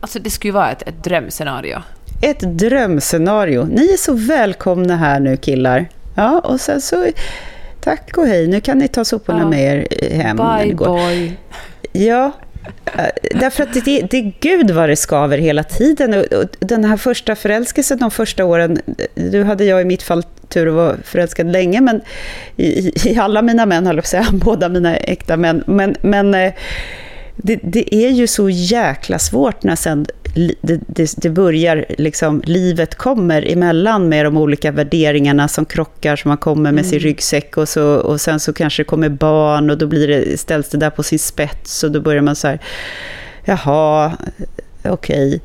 [0.00, 1.83] alltså det skulle vara ett, ett drömscenario.
[2.22, 3.64] Ett drömscenario.
[3.64, 5.88] Ni är så välkomna här nu killar.
[6.14, 7.07] Ja, och sen så
[7.81, 9.48] tack och hej, nu kan ni ta soporna ja.
[9.48, 10.37] med er hem.
[10.37, 11.37] Bye boy.
[11.92, 12.33] Ja,
[12.85, 13.05] eh,
[13.40, 16.14] därför att det, det är gud vad det skaver hela tiden.
[16.14, 18.79] Och, den här första förälskelsen de första åren,
[19.14, 22.00] nu hade jag i mitt fall tur att vara förälskad länge, men
[22.57, 25.96] i, i alla mina män, höll jag på att säga, båda mina äkta män, men,
[26.00, 26.53] men eh,
[27.37, 32.94] det, det, är ju så jäkla svårt när sen det, det, det, börjar, liksom, livet
[32.94, 36.85] kommer emellan med de olika värderingarna som krockar, som man kommer med mm.
[36.85, 40.40] sin ryggsäck och, så, och sen så kanske det kommer barn och då blir det,
[40.40, 42.59] ställs det där på sin spets och då börjar man så här,
[43.44, 44.12] jaha,
[44.85, 45.29] okej.
[45.29, 45.40] Okay.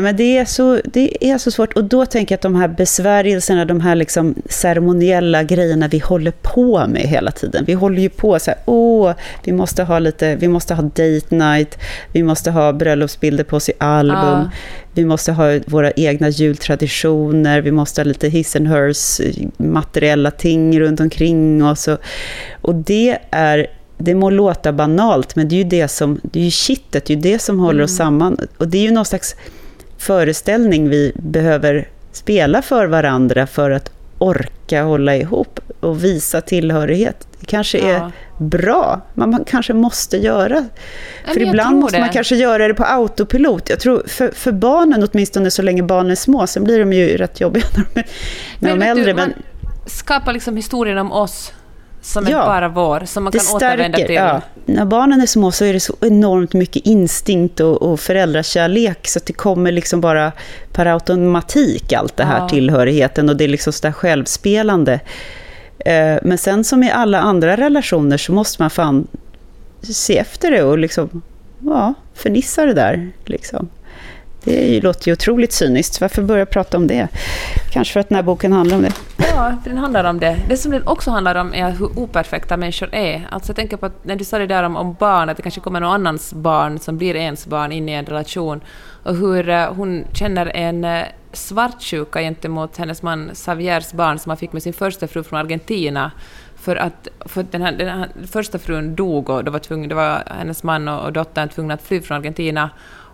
[0.00, 1.72] Men det är, så, det är så svårt.
[1.72, 6.30] Och då tänker jag att de här besvärjelserna, de här liksom ceremoniella grejerna vi håller
[6.30, 7.64] på med hela tiden.
[7.66, 9.12] Vi håller ju på så här, åh,
[9.44, 11.78] vi måste ha lite, vi måste ha date night,
[12.12, 14.50] vi måste ha bröllopsbilder på oss i album, ja.
[14.94, 19.20] vi måste ha våra egna jultraditioner, vi måste ha lite his and hers,
[19.56, 21.88] materiella ting runt omkring oss.
[21.88, 21.98] Och,
[22.60, 23.66] och det är
[23.98, 27.12] det må låta banalt, men det är ju det som, det är ju kittet, det
[27.12, 27.84] är ju det som håller mm.
[27.84, 28.38] oss samman.
[28.58, 29.36] Och det är ju någon slags
[30.02, 37.26] föreställning vi behöver spela för varandra för att orka hålla ihop och visa tillhörighet.
[37.40, 37.86] Det kanske ja.
[37.86, 40.64] är bra, men man kanske måste göra.
[41.24, 42.00] för ibland måste det.
[42.00, 43.68] man kanske göra det på autopilot.
[43.68, 47.16] Jag tror för, för barnen, åtminstone så länge barnen är små, sen blir de ju
[47.16, 48.06] rätt jobbiga när de är,
[48.58, 49.04] när de är äldre.
[49.04, 49.32] Du, men...
[49.86, 51.52] Skapa liksom historien om oss
[52.02, 54.14] som ja, bara vår, som man kan stärker, återvända till.
[54.14, 54.40] Ja.
[54.66, 59.18] När barnen är små så är det så enormt mycket instinkt och, och föräldrakärlek så
[59.18, 60.32] att det kommer liksom bara
[60.72, 62.48] per automatik allt det här ja.
[62.48, 65.00] tillhörigheten och det är liksom sådär självspelande.
[65.78, 69.06] Eh, men sen som i alla andra relationer så måste man fan
[69.82, 71.22] se efter det och liksom,
[71.58, 73.10] ja, förnissa det där.
[73.24, 73.68] Liksom.
[74.44, 76.00] Det låter ju otroligt cyniskt.
[76.00, 77.08] Varför börja prata om det?
[77.72, 78.92] Kanske för att den här boken handlar om det.
[79.18, 80.36] Ja, den handlar om det.
[80.48, 83.26] Det som den också handlar om är hur operfekta människor är.
[83.30, 85.42] Alltså jag tänker på att när du sa det där om, om barn, att det
[85.42, 88.60] kanske kommer någon annans barn som blir ens barn in i en relation,
[89.02, 94.36] och hur eh, hon känner en eh, svartsjuka gentemot hennes man Xaviers barn som han
[94.36, 96.10] fick med sin första fru från Argentina,
[96.56, 99.96] för att för den, här, den här första frun dog och då var, tvungen, då
[99.96, 102.70] var hennes man och, och dottern tvungna att fly från Argentina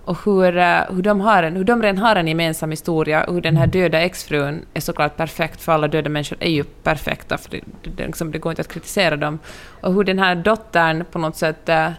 [0.09, 3.35] och hur, eh, hur, de har en, hur de redan har en gemensam historia och
[3.35, 7.39] hur den här döda exfrun är såklart perfekt, för alla döda människor är ju perfekta,
[7.39, 7.61] för det,
[7.97, 9.39] det, liksom, det går inte att kritisera dem.
[9.81, 11.91] Och hur den här dottern på något sätt äh,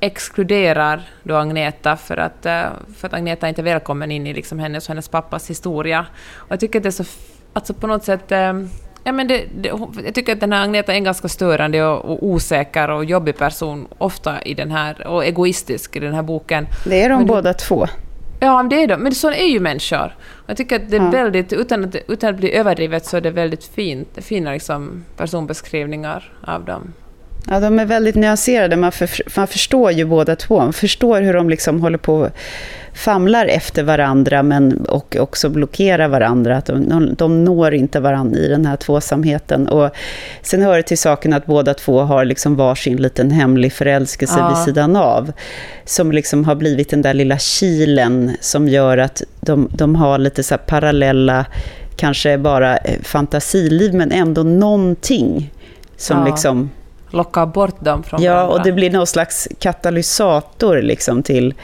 [0.00, 2.62] exkluderar då Agneta för att, äh,
[2.96, 6.06] för att Agneta inte är välkommen in i liksom hennes och hennes pappas historia.
[6.34, 7.04] Och jag tycker att det är så...
[7.52, 8.32] Alltså på något sätt...
[8.32, 8.52] Äh,
[9.08, 9.68] Ja, men det, det,
[10.04, 13.36] jag tycker att den här Agneta är en ganska störande och, och, osäker och jobbig
[13.36, 16.66] person, ofta i den här, och egoistisk i den här boken.
[16.84, 17.86] Det är de men båda två.
[18.40, 18.96] Ja, det är de.
[18.96, 20.16] Men så är ju människor.
[20.46, 21.10] Jag tycker att det är ja.
[21.10, 26.32] väldigt, utan att, utan att bli överdrivet, så är det väldigt fint, fina liksom personbeskrivningar
[26.44, 26.92] av dem.
[27.50, 28.76] Ja, de är väldigt nyanserade.
[28.76, 30.58] Man, för, man förstår ju båda två.
[30.58, 32.30] Man förstår hur de liksom håller på
[32.92, 36.56] famlar efter varandra men, och också blockerar varandra.
[36.56, 39.68] Att de, de når inte varandra i den här tvåsamheten.
[39.68, 39.90] Och
[40.42, 44.48] sen hör det till saken att båda två har liksom varsin liten hemlig förälskelse ja.
[44.48, 45.32] vid sidan av.
[45.84, 50.42] Som liksom har blivit den där lilla kilen som gör att de, de har lite
[50.42, 51.46] så parallella,
[51.96, 55.52] kanske bara eh, fantasiliv, men ändå någonting
[55.96, 56.24] som ja.
[56.24, 56.70] liksom
[57.10, 58.54] lockar bort dem från Ja, varandra.
[58.54, 61.54] och det blir någon slags katalysator liksom till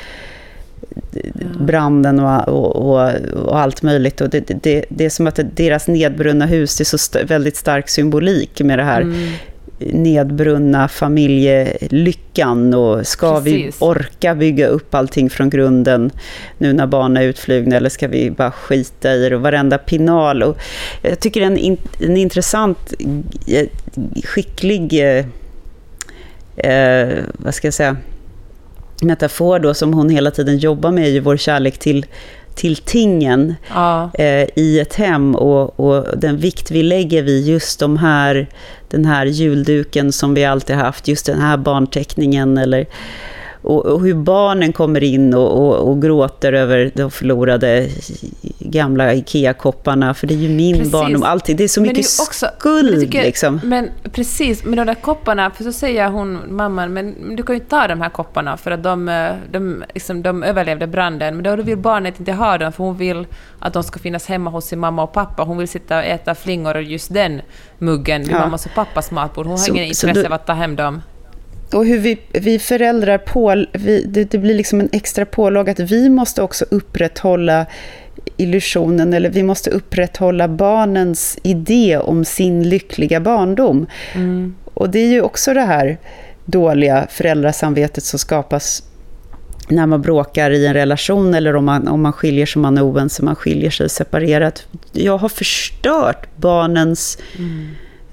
[1.60, 3.12] branden och, och,
[3.46, 4.20] och, allt möjligt.
[4.20, 7.56] Och det, det, det är som att deras nedbrunna hus, det är så st väldigt
[7.56, 9.32] stark symbolik med det här mm.
[9.78, 12.74] Nedbrunna familjelyckan.
[12.74, 13.52] Och ska Precis.
[13.52, 16.10] vi orka bygga upp allting från grunden
[16.58, 19.36] nu när barnen är utflugna eller ska vi bara skita i det?
[19.36, 20.42] Och varenda pinal.
[20.42, 20.58] Och
[21.02, 22.94] jag tycker en, en intressant,
[23.46, 23.66] eh,
[24.24, 24.92] skicklig...
[24.92, 25.26] Eh,
[26.56, 27.96] eh, vad ska jag säga?
[29.02, 32.06] metafor då som hon hela tiden jobbar med är ju vår kärlek till,
[32.54, 34.10] till tingen ja.
[34.14, 38.46] eh, i ett hem och, och, den vikt vi lägger vid just de här,
[38.88, 42.86] den här julduken som vi alltid haft, just den här barnteckningen eller
[43.64, 47.88] och, och, hur barnen kommer in och, och, och, gråter över de förlorade
[48.58, 50.92] gamla IKEA-kopparna, för det är ju min precis.
[50.92, 51.22] barndom.
[51.22, 51.56] Alltid.
[51.56, 52.90] Det är så mycket är också, skuld.
[52.90, 53.60] Men, tycker, liksom.
[53.64, 57.60] men precis, med de där kopparna, för så säger hon, mamman, men du kan ju
[57.60, 61.78] ta de här kopparna för att de, de, liksom, de överlevde branden, men då vill
[61.78, 63.26] barnet inte ha dem, för hon vill
[63.58, 65.42] att de ska finnas hemma hos sin mamma och pappa.
[65.42, 67.40] Hon vill sitta och äta flingor och just den
[67.78, 68.38] muggen vid ja.
[68.38, 69.46] mammas och pappas matbord.
[69.46, 71.02] Hon har så, ingen intresse av att ta hem dem
[71.74, 75.80] och hur vi, vi föräldrar, på, vi, det, det, blir liksom en extra pålag att
[75.80, 77.66] vi måste också upprätthålla
[78.36, 83.86] illusionen, eller vi måste upprätthålla barnens idé om sin lyckliga barndom.
[84.14, 84.54] Mm.
[84.74, 85.98] Och det är ju också det här
[86.44, 88.82] dåliga föräldrasamvetet som skapas
[89.68, 92.92] när man bråkar i en relation eller om man, om man skiljer sig, man är
[92.92, 94.66] oense, man skiljer sig separerat.
[94.92, 97.68] Jag har förstört barnens mm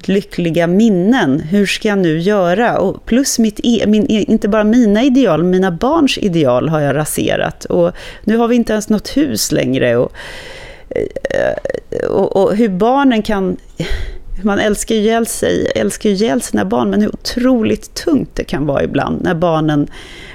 [0.08, 1.40] lyckliga minnen.
[1.40, 2.78] Hur ska jag nu göra?
[2.78, 6.96] Och plus mitt, e, min, e, inte bara mina ideal, mina barns ideal har jag
[6.96, 7.66] raserat.
[7.66, 7.92] Och
[8.24, 9.98] nu har vi inte ens något hus längre.
[9.98, 10.12] Och,
[10.90, 13.58] eh, och, och hur barnen kan...
[14.44, 18.44] Man älskar ju ihjäl sig, älskar ju ihjäl sina barn, men hur otroligt tungt det
[18.44, 19.88] kan vara ibland när barnen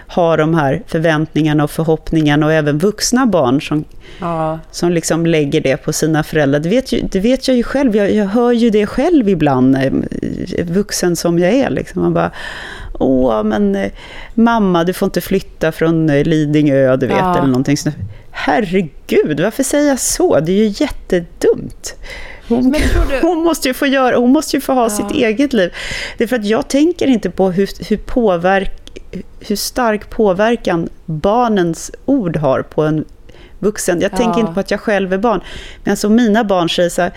[0.06, 3.84] har de här förväntningarna och förhoppningarna och även vuxna barn som,
[4.20, 4.58] ja.
[4.70, 6.60] som liksom lägger det på sina föräldrar.
[6.60, 9.76] Det vet, ju, det vet jag ju själv, jag, jag hör ju det själv ibland,
[9.76, 9.92] eh,
[10.64, 11.70] vuxen som jag är.
[11.70, 12.02] Liksom.
[12.02, 12.30] Man bara,
[12.92, 13.90] åh men eh,
[14.34, 17.36] mamma du får inte flytta från eh, Lidingö, du vet, ja.
[17.36, 17.96] eller någonting sånt.
[18.38, 20.40] Herregud, varför säger jag så?
[20.40, 21.94] Det är ju jättedumt.
[22.48, 22.80] Hon, du...
[23.22, 24.90] hon, måste ju få göra, hon måste ju få ha ja.
[24.90, 25.72] sitt eget liv.
[26.18, 28.82] Det är för att jag tänker inte på hur, hur påverk
[29.40, 33.04] hur stark påverkan barnens ord har på en
[33.58, 34.00] vuxen.
[34.00, 34.16] Jag ja.
[34.16, 35.40] tänker inte på att jag själv är barn.
[35.84, 37.12] Men alltså mina barn säger så här,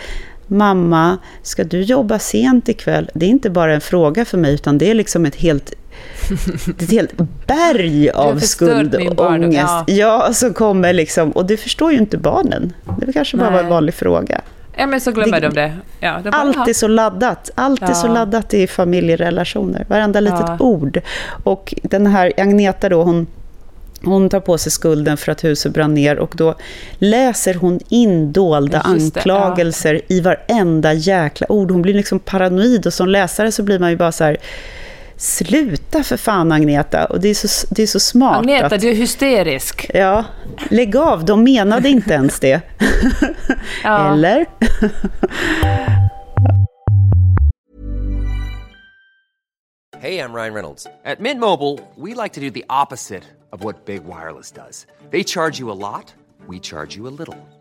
[0.48, 3.10] mamma, ska du jobba sent ikväll?
[3.14, 5.74] Det är inte bara en fråga för mig, utan det är liksom ett helt
[6.80, 7.14] ett helt
[7.48, 9.58] berg av skuld och ångest.
[9.58, 9.84] Ja.
[9.88, 12.74] ja, som kommer liksom, och det förstår ju inte barnen.
[12.98, 14.42] Det kanske bara var en vanlig fråga.
[14.80, 15.74] Ja, men så glömmer det, de det.
[16.00, 17.52] Ja, de bara, allt är så laddat.
[17.56, 17.88] Allt ja.
[17.88, 19.86] är så laddat i familjerelationer.
[19.90, 20.58] Varenda litet ja.
[20.60, 21.02] ord.
[21.44, 23.28] Och den här Agneta då, hon,
[24.04, 26.56] hon tar på sig skulden för att huset brann ner och då
[26.98, 31.72] läser hon in dolda anklagelser i varenda jäkla ord.
[31.72, 34.38] Hon blir liksom paranoid och som läsare så blir man ju bara så här
[35.20, 37.06] Sluta för fan Agneta.
[37.06, 38.40] Och det är så, det är så smart.
[38.40, 39.92] Agneta, att, du är hysterisk.
[39.94, 40.26] Ja,
[40.70, 41.26] lägg av.
[41.26, 42.62] De menade inte ens det.
[43.84, 44.14] ja.
[44.14, 44.46] Eller?
[50.02, 50.88] Hej, jag Ryan Reynolds.
[51.06, 54.88] At Mint Mobile, we like to do the opposite of what Big Wireless does.
[55.12, 56.16] They charge you a lot.
[56.48, 57.36] We charge you a little.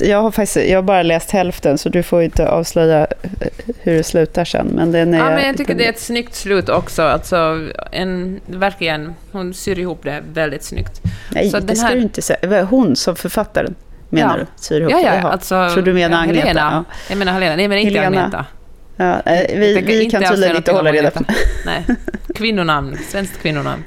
[0.00, 3.06] Jag har, faktiskt, jag har bara läst hälften, så du får inte avslöja
[3.80, 4.66] hur det slutar sen.
[4.66, 7.02] Men, den är, ja, men jag tycker det är ett snyggt slut också.
[7.02, 11.00] Alltså, en, verkligen, hon syr ihop det väldigt snyggt.
[11.30, 11.94] Nej, så det ska här...
[11.94, 12.64] du inte säga.
[12.64, 13.74] Hon som författaren,
[14.08, 14.44] menar ja.
[14.44, 14.62] du?
[14.62, 15.22] Syr ihop ja, ja, det?
[15.22, 16.46] Alltså, Tror du menar Agneta?
[16.46, 16.84] Helena.
[16.88, 16.94] Ja.
[17.08, 17.56] Jag menar Helena.
[17.56, 18.20] Nej, men inte Helena.
[18.20, 18.44] Agneta.
[18.96, 19.22] Ja,
[19.54, 21.24] vi, vi kan tydligen inte hålla reda på
[21.66, 21.84] Nej.
[22.34, 23.84] Kvinnonamn, svenskt kvinnonamn.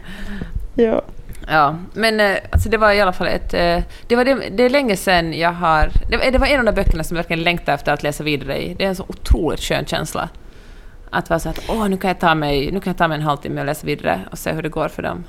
[0.75, 1.01] Ja.
[1.49, 3.53] Ja, men eh, alltså det var i alla fall ett...
[3.53, 5.91] Eh, det, var det, det är länge sedan jag har...
[6.09, 8.23] Det var, det var en av de böckerna som jag verkligen längtade efter att läsa
[8.23, 8.73] vidare i.
[8.73, 10.29] Det är en så otroligt skön känsla.
[11.09, 13.15] Att vara så att åh, nu kan jag ta mig, nu kan jag ta mig
[13.15, 15.23] en halvtimme och läsa vidare och se hur det går för dem.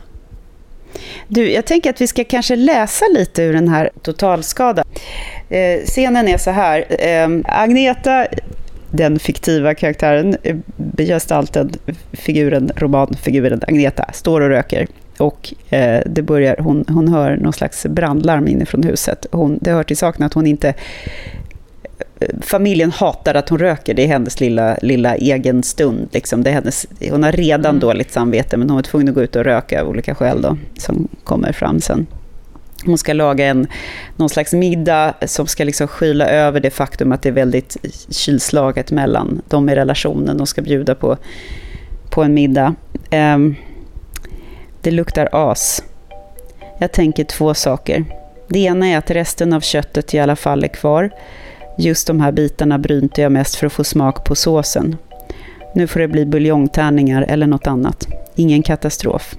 [1.29, 4.85] Du, jag tänker att vi ska kanske läsa lite ur den här totalskada.
[5.49, 6.85] Eh, scenen är så här.
[6.89, 8.27] Eh, Agneta,
[8.91, 10.57] den fiktiva karaktären, eh,
[10.99, 11.73] gestalten,
[12.13, 14.87] figuren, romanfiguren Agneta, står och röker
[15.21, 19.27] och eh, det börjar, hon, hon hör någon slags brandlarm inifrån huset.
[19.31, 20.75] Hon, det hör till saken att hon inte...
[22.21, 26.09] Eh, familjen hatar att hon röker, det är hennes lilla, lilla egen stund.
[26.13, 26.43] Liksom.
[26.43, 27.81] Det är hennes, hon har redan mm.
[27.81, 30.57] dåligt samvete, men hon var tvungen att gå ut och röka av olika skäl då,
[30.79, 32.07] som kommer fram sen.
[32.85, 33.67] Hon ska laga en,
[34.17, 37.77] någon slags middag som ska liksom skyla över det faktum att det är väldigt
[38.11, 40.37] kylslaget mellan dem i relationen.
[40.37, 41.17] De ska bjuda på,
[42.11, 42.75] på en middag.
[43.11, 43.57] Um,
[44.83, 45.83] det luktar as.
[46.79, 48.05] Jag tänker två saker.
[48.49, 51.11] Det ena är att resten av köttet i alla fall är kvar.
[51.79, 54.97] Just de här bitarna brynte jag mest för att få smak på såsen.
[55.75, 58.07] Nu får det bli buljongtärningar eller något annat.
[58.35, 59.35] Ingen katastrof.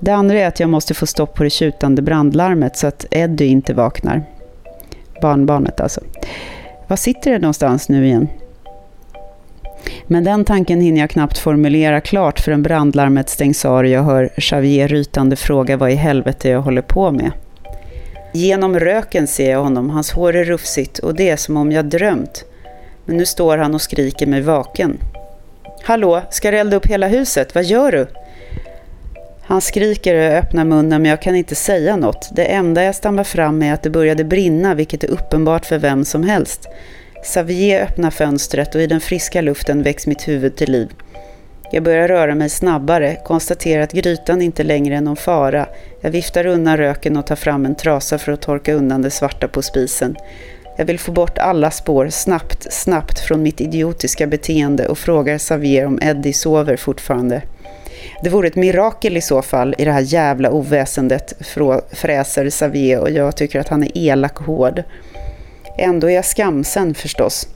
[0.00, 3.46] Det andra är att jag måste få stopp på det tjutande brandlarmet så att Eddie
[3.46, 4.22] inte vaknar.
[5.20, 6.00] Barnbarnet alltså.
[6.88, 8.28] Var sitter det någonstans nu igen?
[10.06, 14.30] Men den tanken hinner jag knappt formulera klart förrän brandlarmet stängs av och jag hör
[14.38, 17.30] Xavier rytande fråga vad i helvete jag håller på med.
[18.34, 21.84] Genom röken ser jag honom, hans hår är rufsigt och det är som om jag
[21.84, 22.44] drömt.
[23.04, 24.98] Men nu står han och skriker mig vaken.
[25.82, 27.54] Hallå, ska du elda upp hela huset?
[27.54, 28.06] Vad gör du?
[29.42, 32.30] Han skriker och öppnar munnen men jag kan inte säga något.
[32.32, 36.04] Det enda jag stammar fram är att det började brinna, vilket är uppenbart för vem
[36.04, 36.68] som helst.
[37.22, 40.88] Xavier öppnar fönstret och i den friska luften väcks mitt huvud till liv.
[41.72, 45.66] Jag börjar röra mig snabbare, konstaterar att grytan inte längre är någon fara.
[46.00, 49.48] Jag viftar undan röken och tar fram en trasa för att torka undan det svarta
[49.48, 50.16] på spisen.
[50.78, 55.86] Jag vill få bort alla spår snabbt, snabbt från mitt idiotiska beteende och frågar Xavier
[55.86, 57.42] om Eddie sover fortfarande.
[58.22, 61.32] Det vore ett mirakel i så fall i det här jävla oväsendet,
[61.90, 64.82] fräser Xavier och jag tycker att han är elak och hård.
[65.78, 67.48] Ändå är jag skamsen förstås.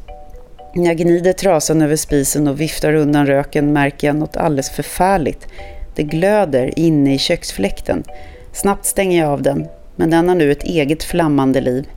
[0.75, 5.47] När jag gnider trasan över spisen och viftar undan röken märker jag något alldeles förfärligt.
[5.95, 8.05] Det glöder inne i köksfläkten.
[8.53, 11.89] Snabbt stänger jag av den, men den har nu ett eget flammande liv.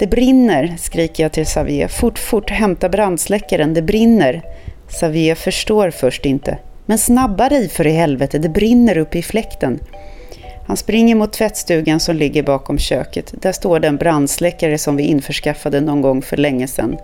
[0.00, 1.88] Det brinner, skriker jag till Xavier.
[1.88, 4.42] Fort, fort, hämta brandsläckaren, det brinner.
[4.88, 6.58] Xavier förstår först inte.
[6.86, 9.80] Men snabba dig för i helvete, det brinner uppe i fläkten.
[10.70, 13.34] Han springer mot tvättstugan som ligger bakom köket.
[13.42, 16.96] Där står den brandsläckare som vi införskaffade någon gång för länge sedan.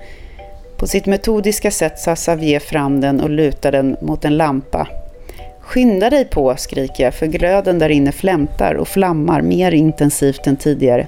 [0.77, 4.89] På sitt metodiska sätt sa Xavier fram den och lutar den mot en lampa.
[5.61, 10.57] Skynda dig på, skriker jag, för glöden där inne flämtar och flammar mer intensivt än
[10.57, 11.07] tidigare.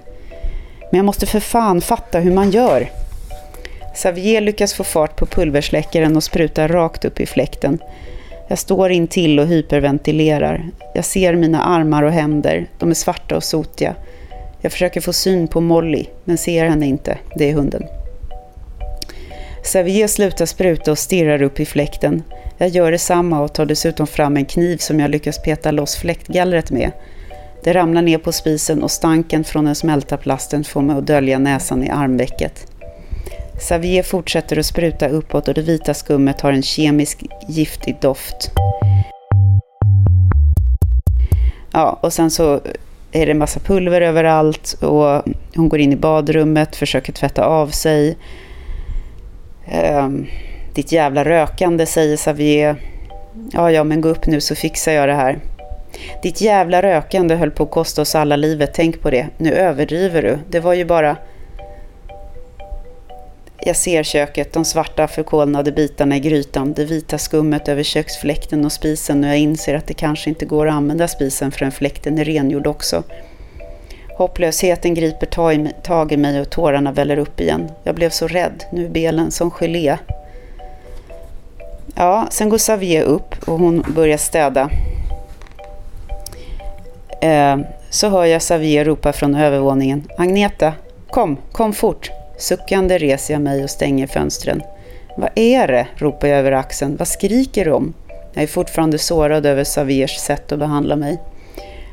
[0.90, 2.90] Men jag måste för fan fatta hur man gör.
[3.94, 7.78] Xavier lyckas få fart på pulversläckaren och sprutar rakt upp i fläkten.
[8.48, 10.70] Jag står in till och hyperventilerar.
[10.94, 12.66] Jag ser mina armar och händer.
[12.78, 13.94] De är svarta och sotiga.
[14.60, 17.18] Jag försöker få syn på Molly, men ser henne inte.
[17.34, 17.82] Det är hunden.
[19.62, 22.22] Xavier slutar spruta och stirrar upp i fläkten.
[22.58, 26.70] Jag gör detsamma och tar dessutom fram en kniv som jag lyckas peta loss fläktgallret
[26.70, 26.90] med.
[27.64, 31.38] Det ramlar ner på spisen och stanken från den smälta plasten får mig att dölja
[31.38, 32.66] näsan i armvecket.
[33.58, 38.50] Xavier fortsätter att spruta uppåt och det vita skummet har en kemisk giftig doft.
[41.72, 42.60] Ja, och sen så
[43.12, 45.22] är det en massa pulver överallt och
[45.56, 48.16] hon går in i badrummet, försöker tvätta av sig.
[49.66, 50.26] Ehm,
[50.74, 52.76] ditt jävla rökande, säger Xavier.
[53.52, 55.38] Ja, ja, men gå upp nu så fixar jag det här.
[56.22, 59.26] Ditt jävla rökande höll på att kosta oss alla livet, tänk på det.
[59.36, 60.38] Nu överdriver du.
[60.50, 61.16] Det var ju bara...
[63.60, 68.72] Jag ser köket, de svarta förkolnade bitarna i grytan, det vita skummet över köksfläkten och
[68.72, 72.24] spisen och jag inser att det kanske inte går att använda spisen förrän fläkten är
[72.24, 73.02] rengjord också.
[74.16, 75.26] Hopplösheten griper
[75.82, 77.70] tag i mig och tårarna väller upp igen.
[77.84, 79.96] Jag blev så rädd, nu är belen som gelé.
[81.94, 84.70] Ja, sen går Xavier upp och hon börjar städa.
[87.22, 87.56] Eh,
[87.90, 90.08] så hör jag Xavier ropa från övervåningen.
[90.16, 90.72] Agneta,
[91.10, 92.10] kom, kom fort.
[92.38, 94.62] Suckande reser jag mig och stänger fönstren.
[95.16, 95.86] Vad är det?
[95.96, 96.96] ropar jag över axeln.
[96.96, 97.94] Vad skriker du om?
[98.34, 101.18] Jag är fortfarande sårad över Xaviers sätt att behandla mig.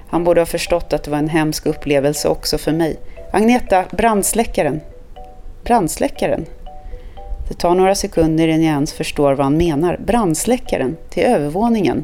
[0.10, 3.00] Han borde ha förstått att det var en hemsk upplevelse också för mig.
[3.32, 4.82] Agneta, brandsläckaren.
[5.64, 6.46] Brandsläckaren?
[7.48, 9.98] Det tar några sekunder innan jag ens förstår vad han menar.
[10.06, 12.04] Brandsläckaren, till övervåningen.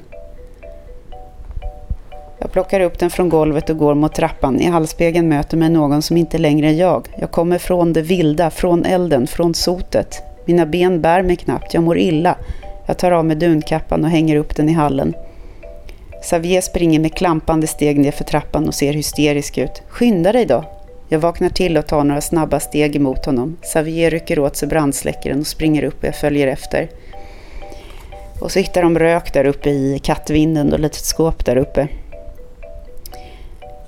[2.42, 4.60] Jag plockar upp den från golvet och går mot trappan.
[4.60, 7.08] I hallspegeln möter mig någon som inte längre är jag.
[7.16, 10.22] Jag kommer från det vilda, från elden, från sotet.
[10.46, 12.36] Mina ben bär mig knappt, jag mår illa.
[12.86, 15.14] Jag tar av mig dunkappan och hänger upp den i hallen.
[16.22, 19.82] Xavier springer med klampande steg ner för trappan och ser hysterisk ut.
[19.88, 20.64] Skynda dig då!
[21.10, 23.58] Jag vaknar till och tar några snabba steg emot honom.
[23.62, 26.90] Xavier rycker åt sig brandsläckaren och springer upp och jag följer efter.
[28.40, 31.88] Och så hittar de rök där uppe i kattvinden och ett litet skåp där uppe.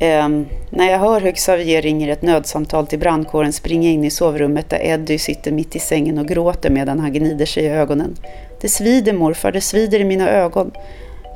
[0.04, 0.30] Eh,
[0.70, 4.70] när jag hör hur Xavier ringer ett nödsamtal till brandkåren springer jag in i sovrummet
[4.70, 8.16] där Eddie sitter mitt i sängen och gråter medan han gnider sig i ögonen.
[8.62, 10.72] Det svider morfar, det svider i mina ögon.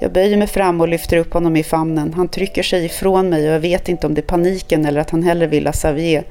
[0.01, 2.13] Jag böjer mig fram och lyfter upp honom i famnen.
[2.13, 5.09] Han trycker sig ifrån mig och jag vet inte om det är paniken eller att
[5.09, 6.24] han hellre vill ha Xavier.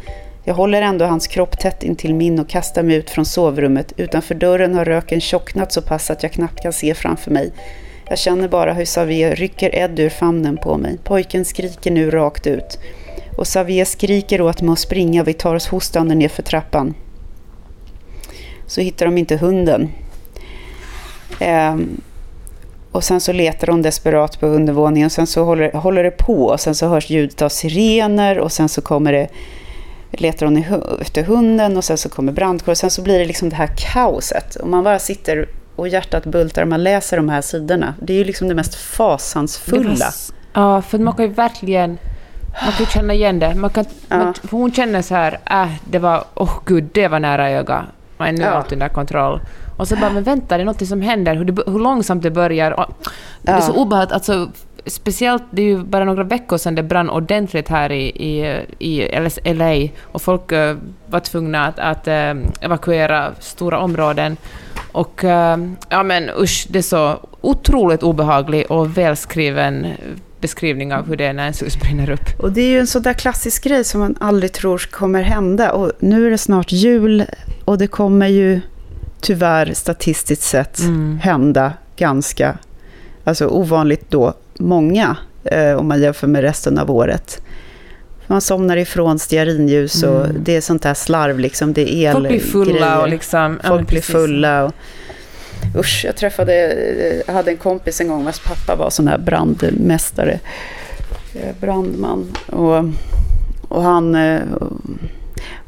[0.44, 3.92] Jag håller ändå hans kropp tätt intill min och kastar mig ut från sovrummet.
[3.96, 7.52] Utanför dörren har röken tjocknat så pass att jag knappt kan se framför mig.
[8.08, 10.98] Jag känner bara hur Xavier rycker Ed ur famnen på mig.
[11.04, 12.78] Pojken skriker nu rakt ut.
[13.36, 15.22] Och Xavier skriker åt mig att springa.
[15.22, 16.94] Vi tar oss hostande ner för trappan.
[18.66, 19.88] Så hittar de inte hunden.
[21.40, 22.00] Ehm,
[22.92, 26.44] och sen så letar hon desperat på undervåningen och sen så håller, håller det på
[26.46, 29.28] och sen så hörs ljudet av sirener och sen så kommer det
[30.10, 30.64] letar hon
[31.00, 33.70] efter hunden och sen så kommer brandkår och sen så blir det liksom det här
[33.76, 34.56] kaoset.
[34.56, 37.94] Och man bara sitter och hjärtat bultar och man läser de här sidorna.
[38.00, 39.94] Det är ju liksom det mest fasansfulla.
[39.94, 41.98] Det ja, för man kan ju verkligen...
[42.64, 43.54] Man kan känna igen det.
[43.54, 44.16] Man kan, ja.
[44.16, 47.84] man, hon känner så här, äh, det var, åh oh gud, det var nära ögat.
[48.18, 48.54] Men nu är ja.
[48.54, 49.40] allt under kontroll.
[49.76, 52.30] Och så bara, men vänta, det är något som händer, hur, det, hur långsamt det
[52.30, 52.70] börjar.
[52.70, 52.86] Och,
[53.42, 54.48] det är så obehagligt, alltså
[54.86, 59.54] speciellt, det är ju bara några veckor sedan det brann ordentligt här i, i, i
[59.54, 64.36] LA och folk uh, var tvungna att, att uh, evakuera stora områden.
[64.96, 65.56] Och uh,
[65.88, 69.86] ja men usch, det är så otroligt obehaglig och välskriven
[70.40, 72.40] beskrivning av hur det är när en hus brinner upp.
[72.40, 75.72] Och det är ju en sån där klassisk grej som man aldrig tror kommer hända.
[75.72, 77.24] Och nu är det snart jul
[77.64, 78.60] och det kommer ju
[79.20, 81.18] tyvärr statistiskt sett mm.
[81.22, 82.58] hända ganska,
[83.24, 87.42] alltså ovanligt då, många eh, om man jämför med resten av året.
[88.26, 90.36] Man somnar ifrån stearinljus och mm.
[90.44, 91.72] det är sånt där slarv liksom.
[91.72, 93.00] Det är el Folk blir fulla grejer.
[93.00, 93.60] och liksom...
[93.64, 94.64] Folk ja, blir fulla.
[94.64, 94.72] Och,
[95.76, 96.52] usch, jag träffade,
[97.26, 100.38] jag hade en kompis en gång vars pappa var sån här brandmästare.
[101.34, 102.36] Eh, brandman.
[102.46, 102.84] Och,
[103.68, 104.14] och han...
[104.14, 104.40] Eh,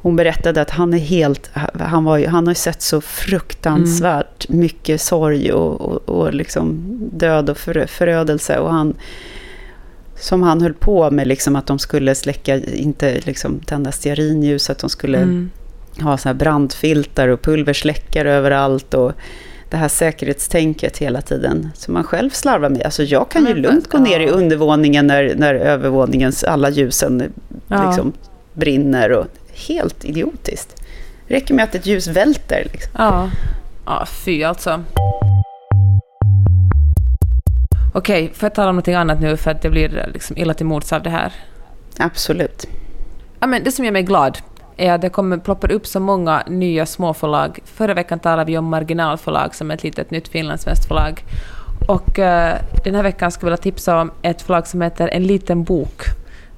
[0.03, 4.61] hon berättade att han är helt, han, var, han har sett så fruktansvärt mm.
[4.61, 6.83] mycket sorg och, och, och liksom
[7.13, 8.59] död och för, förödelse.
[8.59, 8.95] Och han,
[10.21, 14.79] som han höll på med, liksom att de skulle släcka, inte liksom tända stearinljus, att
[14.79, 15.51] de skulle mm.
[16.01, 18.95] ha så här brandfiltar och pulversläckare överallt.
[18.95, 19.13] Och
[19.71, 22.83] det här säkerhetstänket hela tiden, som man själv slarvar med.
[22.83, 27.33] Alltså jag kan ju lugnt gå ner i undervåningen när, när övervåningens alla ljusen
[27.69, 27.87] ja.
[27.87, 28.13] liksom
[28.53, 29.13] brinner.
[29.13, 30.83] Och helt idiotiskt.
[31.29, 32.67] Det räcker med att ett ljus välter.
[32.73, 32.91] Liksom.
[32.99, 33.31] Ja.
[33.87, 34.85] ja, fy alltså.
[37.99, 40.67] Okej, får jag tala om någonting annat nu för att det blir liksom illa till
[40.67, 41.33] mods av det här?
[41.99, 42.67] Absolut.
[43.41, 44.39] Ja, men det som gör mig glad
[44.77, 47.59] är att det kommer ploppar upp så många nya småförlag.
[47.65, 51.25] Förra veckan talade vi om Marginalförlag som är ett litet nytt finlandssvenskt förlag.
[51.89, 55.23] Och uh, den här veckan skulle jag vilja tipsa om ett förlag som heter En
[55.23, 56.03] liten bok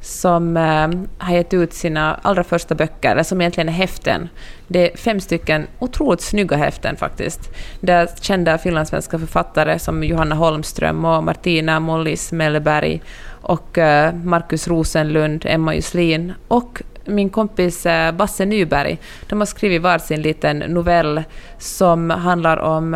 [0.00, 0.88] som eh,
[1.18, 4.28] har gett ut sina allra första böcker, eller som egentligen är häften.
[4.66, 7.40] Det är fem stycken otroligt snygga häften faktiskt.
[7.80, 13.02] Där kända finlandssvenska författare som Johanna Holmström och Martina Mollis Mellberg
[13.42, 18.98] och eh, Markus Rosenlund, Emma Juslin och min kompis eh, Basse Nyberg,
[19.28, 21.22] de har skrivit varsin liten novell
[21.58, 22.94] som handlar om,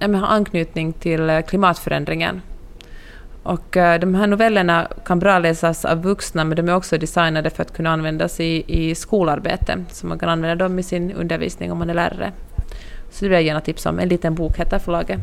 [0.00, 2.42] äh, har anknytning till eh, klimatförändringen.
[3.46, 7.50] Och uh, de här novellerna kan bra läsas av vuxna, men de är också designade
[7.50, 11.72] för att kunna användas i, i skolarbete, så man kan använda dem i sin undervisning
[11.72, 12.32] om man är lärare.
[13.10, 13.98] Så det vill jag gärna tipsa om.
[13.98, 15.20] En liten bok heter förlaget.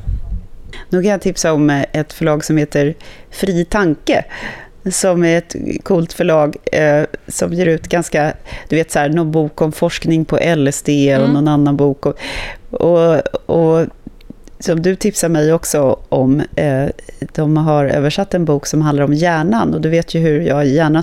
[0.89, 2.95] Nu kan jag tipsa om eh, ett förlag som heter
[3.29, 4.25] Fri Tanke,
[4.91, 8.33] som är ett coolt förlag eh, som ger ut ganska,
[8.69, 11.33] du vet så här, någon bok om forskning på LSD och mm.
[11.33, 12.05] någon annan bok.
[12.05, 12.17] Och,
[12.71, 13.17] och,
[13.49, 13.87] och
[14.63, 16.85] som du tipsar mig också om, eh,
[17.33, 19.73] de har översatt en bok som handlar om hjärnan.
[19.73, 21.01] Och du vet ju hur jag gärna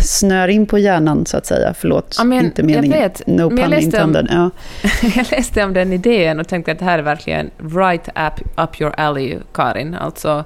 [0.00, 1.74] snör in på hjärnan, så att säga.
[1.74, 3.00] Förlåt, ja, men, inte meningen.
[3.00, 4.28] Jag vet, no pun intended.
[4.30, 4.50] Ja.
[5.16, 8.80] jag läste om den idén och tänkte att det här är verkligen right up, up
[8.80, 9.94] your alley, Karin.
[9.94, 10.44] Alltså,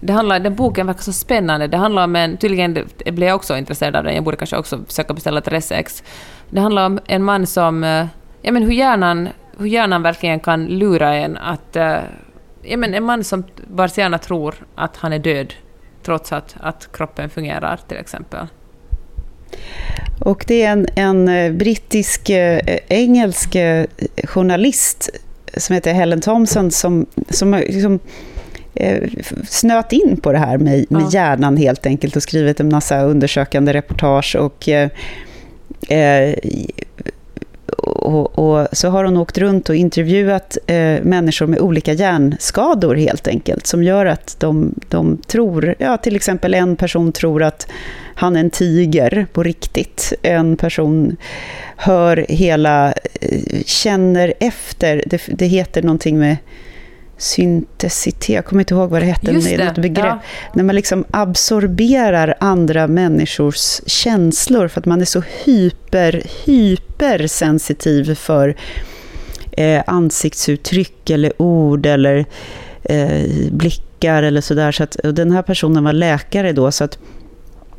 [0.00, 1.66] det handlar, den boken verkar så spännande.
[1.66, 4.80] Det handlar om en, tydligen blev jag också intresserad av den, jag borde kanske också
[4.86, 6.02] försöka beställa ett resex.
[6.50, 8.06] Det handlar om en man som, eh,
[8.42, 9.28] ja men hur hjärnan
[9.58, 11.76] hur hjärnan verkligen kan lura en att...
[11.76, 11.98] Uh,
[12.62, 15.54] ja, men en man som vars hjärna tror att han är död
[16.02, 18.46] trots att, att kroppen fungerar, till exempel.
[20.18, 23.56] Och det är en, en eh, brittisk, eh, engelsk
[24.24, 25.10] journalist
[25.56, 27.98] som heter Helen Thompson som, som liksom,
[29.48, 31.10] snöt in på det här med, med ja.
[31.12, 36.34] hjärnan helt enkelt och skrivit en massa undersökande reportage och eh,
[38.06, 43.28] och, och, så har hon åkt runt och intervjuat eh, människor med olika hjärnskador helt
[43.28, 47.68] enkelt, som gör att de, de tror, ja till exempel en person tror att
[48.14, 50.12] han är en tiger på riktigt.
[50.22, 51.16] En person
[51.76, 56.36] hör hela, eh, känner efter, det, det heter någonting med
[57.18, 60.06] syntesitet, jag kommer inte ihåg vad det hette, Just det, något begrepp.
[60.06, 60.20] Ja.
[60.54, 68.56] När man liksom absorberar andra människors känslor för att man är så hyper, hypersensitiv för
[69.52, 72.24] eh, ansiktsuttryck eller ord eller
[72.82, 74.72] eh, blickar eller sådär.
[74.72, 76.98] Så att, den här personen var läkare då, så att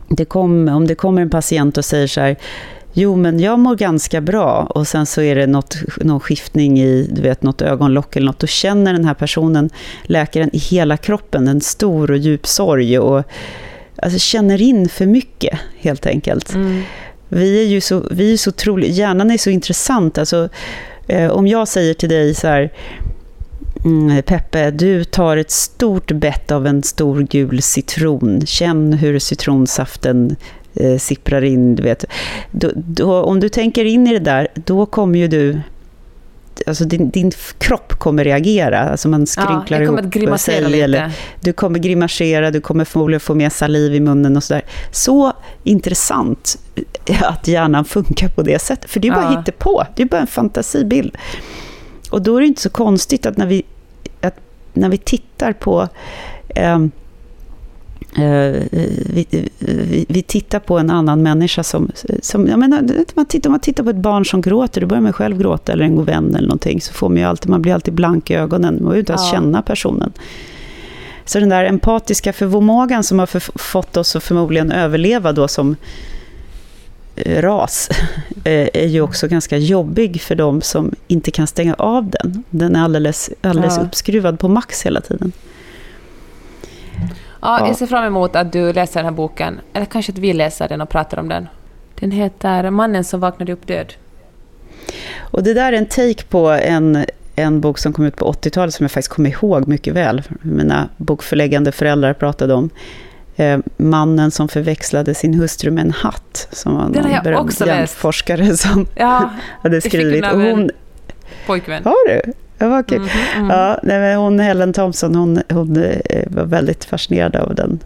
[0.09, 2.37] det kom, om det kommer en patient och säger så här
[2.99, 7.07] jo men jag mår ganska bra och sen så är det något, någon skiftning i
[7.11, 8.39] du vet, något ögonlock eller något.
[8.39, 9.69] Då känner den här personen,
[10.03, 13.23] läkaren, i hela kroppen en stor och djup sorg och
[13.95, 16.53] alltså, känner in för mycket helt enkelt.
[16.53, 16.81] Mm.
[17.29, 20.17] Vi är ju så, vi är så otroligt, hjärnan är så intressant.
[20.17, 20.49] Alltså,
[21.07, 22.73] eh, om jag säger till dig så här,
[23.85, 28.45] mm, Peppe, du tar ett stort bett av en stor gul citron.
[28.45, 30.35] Känn hur citronsaften
[30.79, 31.75] eh, sipprar in.
[31.75, 32.05] Du vet.
[32.51, 35.61] Då, då, om du tänker in i det där, då kommer ju du...
[36.67, 38.79] Alltså din, din kropp kommer reagera.
[38.79, 40.71] Alltså man skrynklar ja, jag kommer ihop att grimasera sig.
[40.71, 40.83] lite.
[40.83, 41.11] Eller,
[41.41, 44.63] du kommer grimasera, du kommer förmodligen få mer saliv i munnen och sådär.
[44.91, 46.57] Så intressant
[47.21, 48.89] att hjärnan funkar på det sättet.
[48.91, 49.51] För det är bara Ja.
[49.57, 49.85] på.
[49.95, 51.17] Det är bara en fantasibild.
[52.11, 53.63] Och då är det inte så konstigt att när vi,
[54.21, 54.35] att
[54.73, 55.87] när vi tittar på
[56.49, 56.79] eh,
[58.15, 59.25] vi,
[59.59, 61.91] vi, vi tittar på en annan människa som...
[62.21, 62.81] som jag menar,
[63.13, 65.85] man, tittar, man tittar på ett barn som gråter, då börjar man själv gråta, eller
[65.85, 68.33] en god vän eller någonting, så får man ju alltid, man blir alltid blank i
[68.35, 69.31] ögonen, man behöver inte ens Ja.
[69.31, 70.13] känna personen.
[71.25, 75.75] Så den där empatiska förmågan som har för, fått oss att förmodligen överleva då som
[77.15, 77.89] eh, ras,
[78.43, 82.43] eh, är ju också ganska jobbig för de som inte kan stänga av den.
[82.49, 83.83] Den är alldeles, alldeles Ja.
[83.83, 85.31] uppskruvad på max hela tiden.
[87.47, 87.67] Ja, Ja.
[87.67, 89.59] jag ser fram emot att du läser den här boken.
[89.73, 91.47] Eller kanske att vi läser den och pratar om den.
[91.99, 93.93] Den heter Mannen som vaknade upp död.
[95.19, 98.73] Och det där är en take på en, en bok som kom ut på 80-talet
[98.73, 100.23] som jag faktiskt kommer ihåg mycket väl.
[100.41, 102.69] Mina bokförläggande föräldrar pratade om.
[103.35, 106.47] Eh, mannen som förväxlade sin hustru med en hatt.
[106.51, 109.29] Som var Den någon jag berömd hjärnforskare som Ja,
[109.63, 110.25] hade skrivit.
[110.25, 110.69] av Och hon,
[111.47, 111.83] pojkvän.
[111.83, 112.33] har du?
[112.57, 112.99] Ja, vad kul.
[113.01, 113.49] Mhm.
[113.49, 117.79] Ja, nej, men hon, Helen Thompson, hon, hon eh, var väldigt fascinerad av den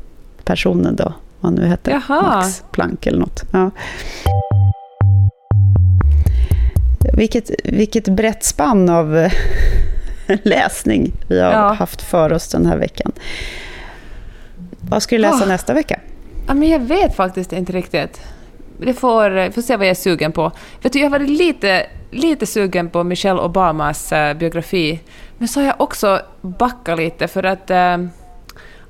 [0.43, 1.13] personen då.
[1.39, 1.91] Vad nu hette.
[1.91, 2.21] Jaha.
[2.21, 3.43] Max Planck eller något.
[3.53, 3.71] Ja.
[7.13, 9.31] Vilket, vilket brett spann av eh,
[10.43, 11.73] läsning vi har Ja.
[11.73, 13.11] haft för oss den här veckan.
[14.89, 15.47] Vad ska du läsa Åh.
[15.47, 15.99] nästa vecka?
[16.47, 18.21] Ja, men jag vet faktiskt inte riktigt.
[18.77, 20.51] Det får, eh, får se vad jag är sugen på.
[20.81, 24.99] Vet du, jag har varit lite, lite sugen på Michelle Obamas eh, biografi,
[25.37, 27.97] men så har jag också backat lite för att eh,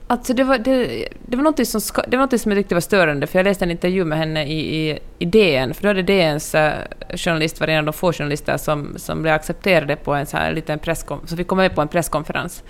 [0.07, 2.75] Alltså det var, det, det, var något som, ska- det var något som jag tyckte
[2.75, 5.87] var störande, för jag läste en intervju med henne i, i, i DN, för då
[5.89, 6.73] hade DNs eh,
[7.15, 10.51] journalist var en av de få journalister som, som blev accepterade på en så här
[10.53, 12.63] liten presskonferens, så vi kom med på en presskonferens.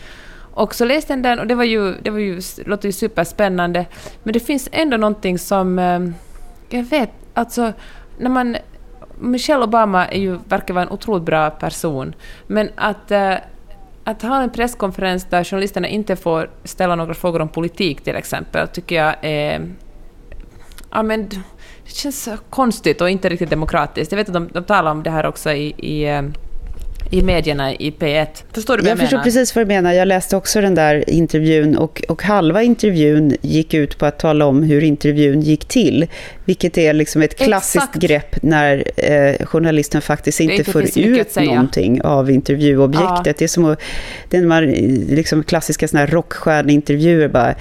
[0.53, 3.85] Och så läste jag den och det var ju, det var ju, låter ju superspännande,
[4.23, 5.99] men det finns ändå någonting som, eh,
[6.69, 7.73] jag vet, alltså
[8.17, 8.57] när man
[9.21, 12.15] Michelle Obama är ju, verkar vara en otroligt bra person,
[12.47, 13.33] men att, äh,
[14.03, 18.67] att ha en presskonferens där journalisterna inte får ställa några frågor om politik till exempel,
[18.67, 19.71] tycker jag är...
[20.91, 21.41] Ja, men det
[21.85, 24.11] känns konstigt och inte riktigt demokratiskt.
[24.11, 26.21] Jag vet att de, de talar om det här också i, i, eh,
[27.11, 28.27] i medierna i P1.
[28.53, 29.23] Förstår du vad jag, Jag förstår menar?
[29.23, 29.93] precis vad du menar.
[29.93, 34.45] Jag läste också den där intervjun och, och halva intervjun gick ut på att tala
[34.45, 36.07] om hur intervjun gick till.
[36.45, 37.95] Vilket är liksom ett klassiskt Exakt.
[37.95, 43.25] grepp när eh, journalisten faktiskt inte, inte får ut någonting av intervjuobjektet.
[43.25, 43.33] Ja.
[43.37, 43.81] Det är som att,
[44.29, 44.65] det är när man,
[45.15, 47.55] liksom klassiska såna här rockstjärneintervjuer bara.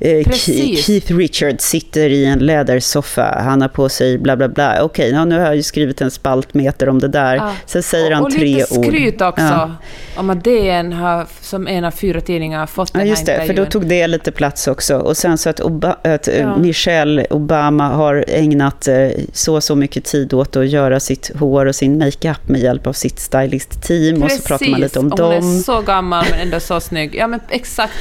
[0.00, 0.30] Eh.
[0.30, 4.82] Keith Richards sitter i en lädersoffa, han har på sig bla bla bla.
[4.82, 7.36] Okej, ja, nu har jag ju skrivit en spaltmeter om det där.
[7.36, 7.52] Ja.
[7.66, 8.87] Sen säger han tre ord.
[8.88, 9.70] Skryt också Ja.
[10.16, 13.46] om att DN har, som en av fyra tidningar, fått Ja, den just här det,
[13.46, 13.70] för då intervjun.
[13.70, 14.96] tog det lite plats också.
[14.98, 16.56] Och sen så att, Oba, att eh, Ja.
[16.56, 21.74] Michelle Obama har ägnat eh, så så mycket tid åt att göra sitt hår och
[21.74, 24.22] sin makeup med hjälp av sitt stylist-team.
[24.22, 25.58] Och så pratar man lite om och hon dem.
[25.58, 27.14] är så gammal men ändå så snygg.
[27.14, 27.92] Ja men exakt.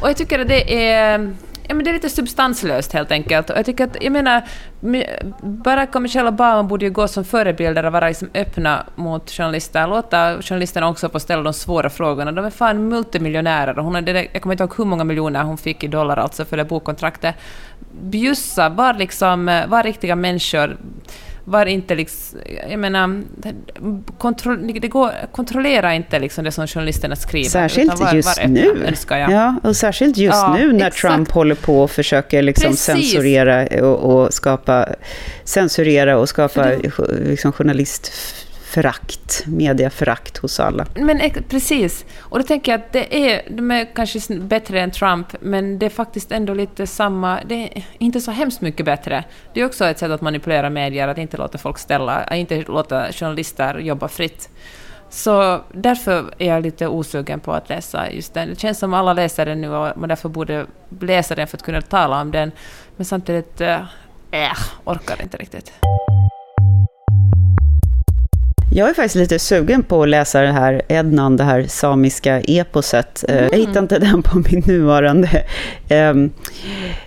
[0.00, 1.32] Och jag tycker att det är...
[1.68, 3.50] Ja, men det är lite substanslöst helt enkelt.
[3.50, 4.42] Och jag tycker att, jag menar,
[5.42, 9.86] Barack och Michelle Obama borde ju gå som förebilder och vara liksom öppna mot journalister.
[9.86, 12.32] Låta journalisterna också få ställa de svåra frågorna.
[12.32, 15.84] De är fan multimiljonärer hon hade, jag kommer inte ihåg hur många miljoner hon fick
[15.84, 17.34] i dollar alltså för det bokkontraktet.
[18.02, 20.76] Bjussa, var liksom, eh, var riktiga människor.
[21.48, 22.38] Var inte liksom,
[22.70, 23.22] jag menar,
[24.18, 27.48] kontroll, det går, kontrollera inte liksom det som journalisterna skriver.
[27.48, 28.84] Särskilt var, just var nu.
[28.86, 29.30] önskar jag.
[29.30, 31.14] Ja, och särskilt just Ja, nu när exakt.
[31.14, 32.84] Trump håller på och försöker liksom Precis.
[32.84, 34.88] censurera och, och skapa
[35.44, 37.52] censurera och skapa För liksom
[38.76, 40.86] förakt, mediaförakt hos alla.
[40.94, 42.04] Men precis.
[42.20, 45.86] Och då tänker jag att det är, de är kanske bättre än Trump, men det
[45.86, 47.40] är faktiskt ändå lite samma...
[47.46, 49.24] Det är inte så hemskt mycket bättre.
[49.54, 52.64] Det är också ett sätt att manipulera medier, att inte låta folk ställa, att inte
[52.68, 54.48] låta journalister jobba fritt.
[55.10, 58.48] Så därför är jag lite osugen på att läsa just den.
[58.48, 60.66] Det känns som alla läser den nu och man därför borde
[61.00, 62.52] läsa den för att kunna tala om den.
[62.96, 63.80] Men samtidigt, äh,
[64.30, 65.72] äh orkar inte riktigt.
[68.76, 73.24] Jag är faktiskt lite sugen på att läsa det här Ednan, det här samiska eposet.
[73.28, 73.48] Eh, mm.
[73.52, 75.44] Jag hittar inte den på min nuvarande
[75.88, 76.14] eh,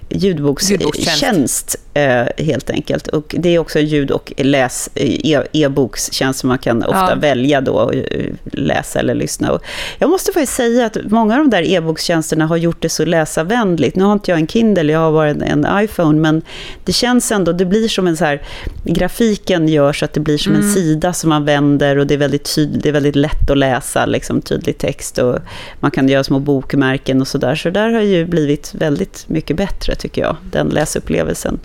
[0.10, 3.08] ljudbokstjänst, eh, helt enkelt.
[3.08, 7.16] Och det är också ljud och läs, e, e-bokstjänst som man kan ofta ja.
[7.16, 9.52] välja då, eh, läsa eller lyssna.
[9.52, 9.64] Och
[10.00, 13.96] jag måste faktiskt säga att många av de där e-bokstjänsterna har gjort det så läsarvänligt.
[13.96, 16.42] Nu har inte jag en Kindle, jag har bara en, en iPhone, men
[16.86, 18.42] det känns ändå, det blir som en så här,
[18.84, 20.66] grafiken gör så att det blir som mm.
[20.66, 23.58] en sida som man vänder och det är väldigt, tyd, det är väldigt lätt att
[23.58, 25.40] läsa, liksom tydlig text och
[25.80, 27.56] man kan göra små bokmärken och sådär.
[27.56, 31.60] Så där har ju blivit väldigt mycket bättre tycker jag, den läsupplevelsen.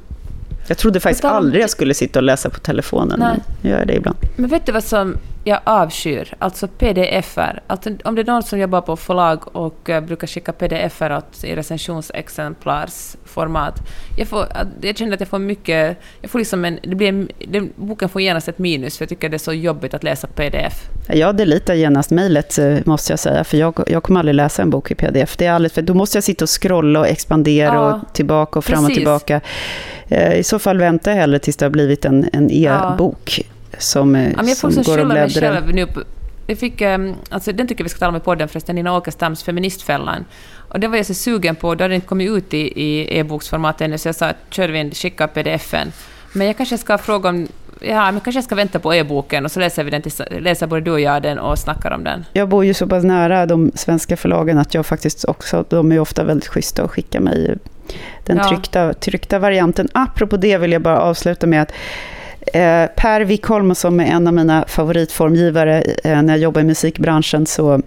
[0.67, 3.39] Jag trodde faktiskt aldrig jag skulle sitta och läsa på telefonen, Nej.
[3.63, 4.17] men jag gör det ibland.
[4.37, 6.35] Men vet du vad som jag avskyr?
[6.39, 7.63] Alltså pdf-er.
[7.67, 11.57] Alltså, om det är någon som jobbar på förlag och uh, brukar skicka pdf-er i
[11.57, 13.75] recensionsexemplarsformat.
[14.19, 14.47] Jag, får,
[14.81, 15.97] jag känner att jag får mycket...
[16.21, 19.09] Jag får liksom en, det blir en, den, boken får genast ett minus, för jag
[19.09, 20.89] tycker det är så jobbigt att läsa pdf.
[21.09, 24.71] Jag deletar genast mejlet, eh, måste jag säga, för jag, jag kommer aldrig läsa en
[24.71, 25.37] bok i pdf.
[25.37, 28.59] Det är alldeles för då måste jag sitta och scrolla och expandera ja, och tillbaka
[28.59, 28.89] och fram precis.
[28.89, 29.41] och tillbaka.
[30.09, 33.45] Eh, I så fall väntar jag hellre tills det har blivit en, en e-bok.
[33.49, 35.53] Ja som, ja, men jag får som går och bläddrar.
[35.53, 35.87] Själv nu
[36.47, 38.97] jag fick, ehm, alltså, den tycker jag vi ska tala om i podden förresten, Nina
[38.97, 40.25] Åkestams Feministfällan.
[40.69, 43.81] Och den var jag så sugen på, då hade den inte kommit ut i, e-boksformat
[43.81, 45.93] ännu, så jag sa att kör vi en, skicka pdf-en.
[46.33, 47.49] Men jag kanske ska fråga om
[47.81, 50.67] Ja, men kanske jag ska vänta på e-boken och så läser, vi den till, läser
[50.67, 52.25] både du och jag den och snackar om den.
[52.33, 55.99] Jag bor ju så pass nära de svenska förlagen att jag faktiskt också, de är
[55.99, 57.57] ofta väldigt schyssta och skickar mig
[58.25, 58.49] den ja.
[58.49, 59.89] tryckta, tryckta varianten.
[59.93, 61.73] Apropå det vill jag bara avsluta med att
[62.47, 67.47] Eh, per Wickholm, som är en av mina favoritformgivare, eh, när jag jobbade i musikbranschen
[67.47, 67.83] så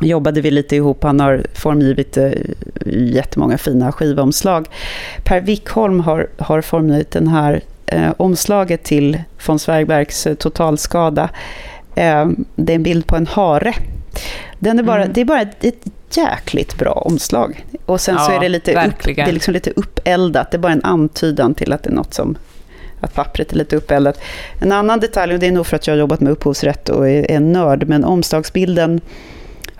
[0.00, 1.02] jobbade vi lite ihop.
[1.02, 2.30] Han har formgivit eh,
[2.86, 4.66] jättemånga fina skivomslag.
[5.24, 11.30] Per Wickholm har, har formgivit den här eh, omslaget till von Svergbergs eh, Totalskada.
[11.94, 13.74] Eh, det är en bild på en hare.
[14.58, 15.12] Den är bara, mm.
[15.14, 17.66] Det är bara ett, ett jäkligt bra omslag.
[17.86, 20.50] Och sen ja, så är det lite, upp, det är liksom lite uppeldat.
[20.50, 22.36] Det är bara en antydan till att det är något som
[23.00, 24.20] att pappret är lite uppeldat.
[24.58, 27.08] En annan detalj, och det är nog för att jag har jobbat med upphovsrätt och
[27.08, 29.00] är en nörd, men omslagsbilden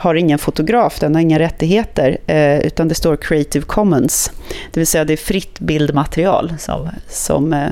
[0.01, 4.33] har ingen fotograf, den har inga rättigheter, eh, utan det står Creative Commons.
[4.73, 7.69] Det vill säga det är fritt bildmaterial som, som eh,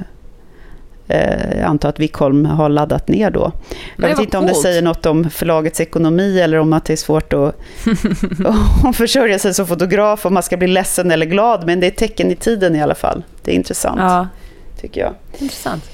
[1.08, 3.52] eh jag antar att Wickholm har laddat ner då.
[3.96, 6.96] Jag vet inte om det säger något om förlagets ekonomi eller om att det är
[6.96, 7.54] svårt att,
[8.84, 11.90] att försörja sig som fotograf, om man ska bli ledsen eller glad, men det är
[11.90, 13.22] tecken i tiden i alla fall.
[13.42, 14.00] Det är intressant.
[14.00, 14.26] Ja
[14.80, 15.14] tycker jag.
[15.38, 15.84] Intressant.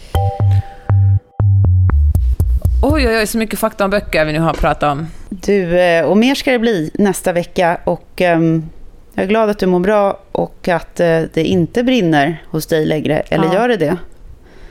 [2.83, 5.07] Oj, oj, oj, så mycket fakta om böcker vi nu har pratat om.
[5.29, 7.79] Du, eh, och mer ska det bli nästa vecka.
[7.85, 8.71] Och um,
[9.15, 12.87] jag är glad att du mår bra och att uh, det inte brinner hos dig
[12.87, 13.21] längre.
[13.21, 13.55] Eller ja.
[13.55, 13.97] gör det det?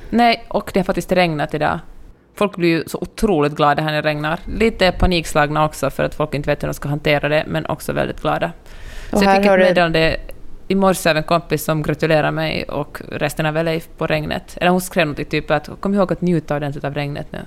[0.10, 1.80] Nej, och det har faktiskt regnat idag.
[2.36, 4.40] Folk blir ju så otroligt glada här när det regnar.
[4.58, 7.94] Lite panikslagna också för att folk inte vet hur de ska hantera det, men också
[7.94, 8.52] väldigt glada.
[9.12, 10.18] Och så jag fick ett meddelande
[10.74, 14.58] i morse av en kompis som gratulerade mig och resten av LA på regnet.
[14.62, 17.40] Eller hon skrev något typ att kom ihåg att njuta ordentligt av regnet nu.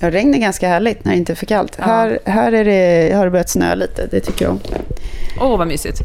[0.00, 1.76] Ja, regn är ganska härligt när det inte är för kallt.
[1.78, 1.84] Ja.
[1.84, 4.58] Här, här är det, har det börjat snöa lite, det tycker jag
[5.40, 6.00] Åh, oh, vad mysigt.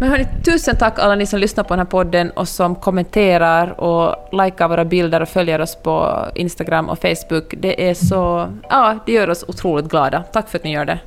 [0.00, 3.80] Men hörni, tusen tack alla ni som lyssnar på den här podden och som kommenterar
[3.80, 7.54] och likar våra bilder och följer oss på Instagram och Facebook.
[7.58, 8.48] Det är så...
[8.70, 10.24] Ja, det gör oss otroligt glada.
[10.32, 10.98] Tack för att ni gör det.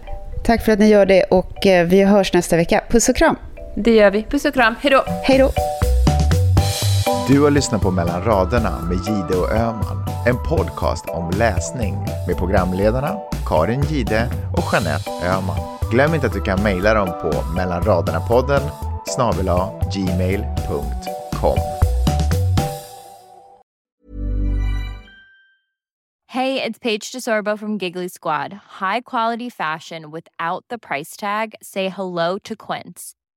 [0.45, 2.84] Tack för att ni gör det och eh, vi hörs nästa vecka.
[2.89, 3.36] Puss och kram!
[3.76, 4.24] Det gör vi.
[4.24, 4.76] Puss och kram.
[4.80, 5.04] Hej då.
[5.24, 5.52] Hej då.
[7.28, 10.06] Du har lyssnat på Mellan raderna med Gide och Öman.
[10.28, 11.96] En podcast om läsning
[12.28, 15.58] med programledarna Karin Gide och Jeanette Öman.
[15.92, 18.62] Glöm inte att du kan mejla dem på mellanraderna-podden
[19.06, 19.46] snabel
[19.94, 21.58] gmail.com.
[26.28, 28.54] Hey, it's Paige DeSorbo from Giggly Squad.
[28.80, 31.54] High quality fashion without the price tag.
[31.62, 33.14] Say hello to Quince.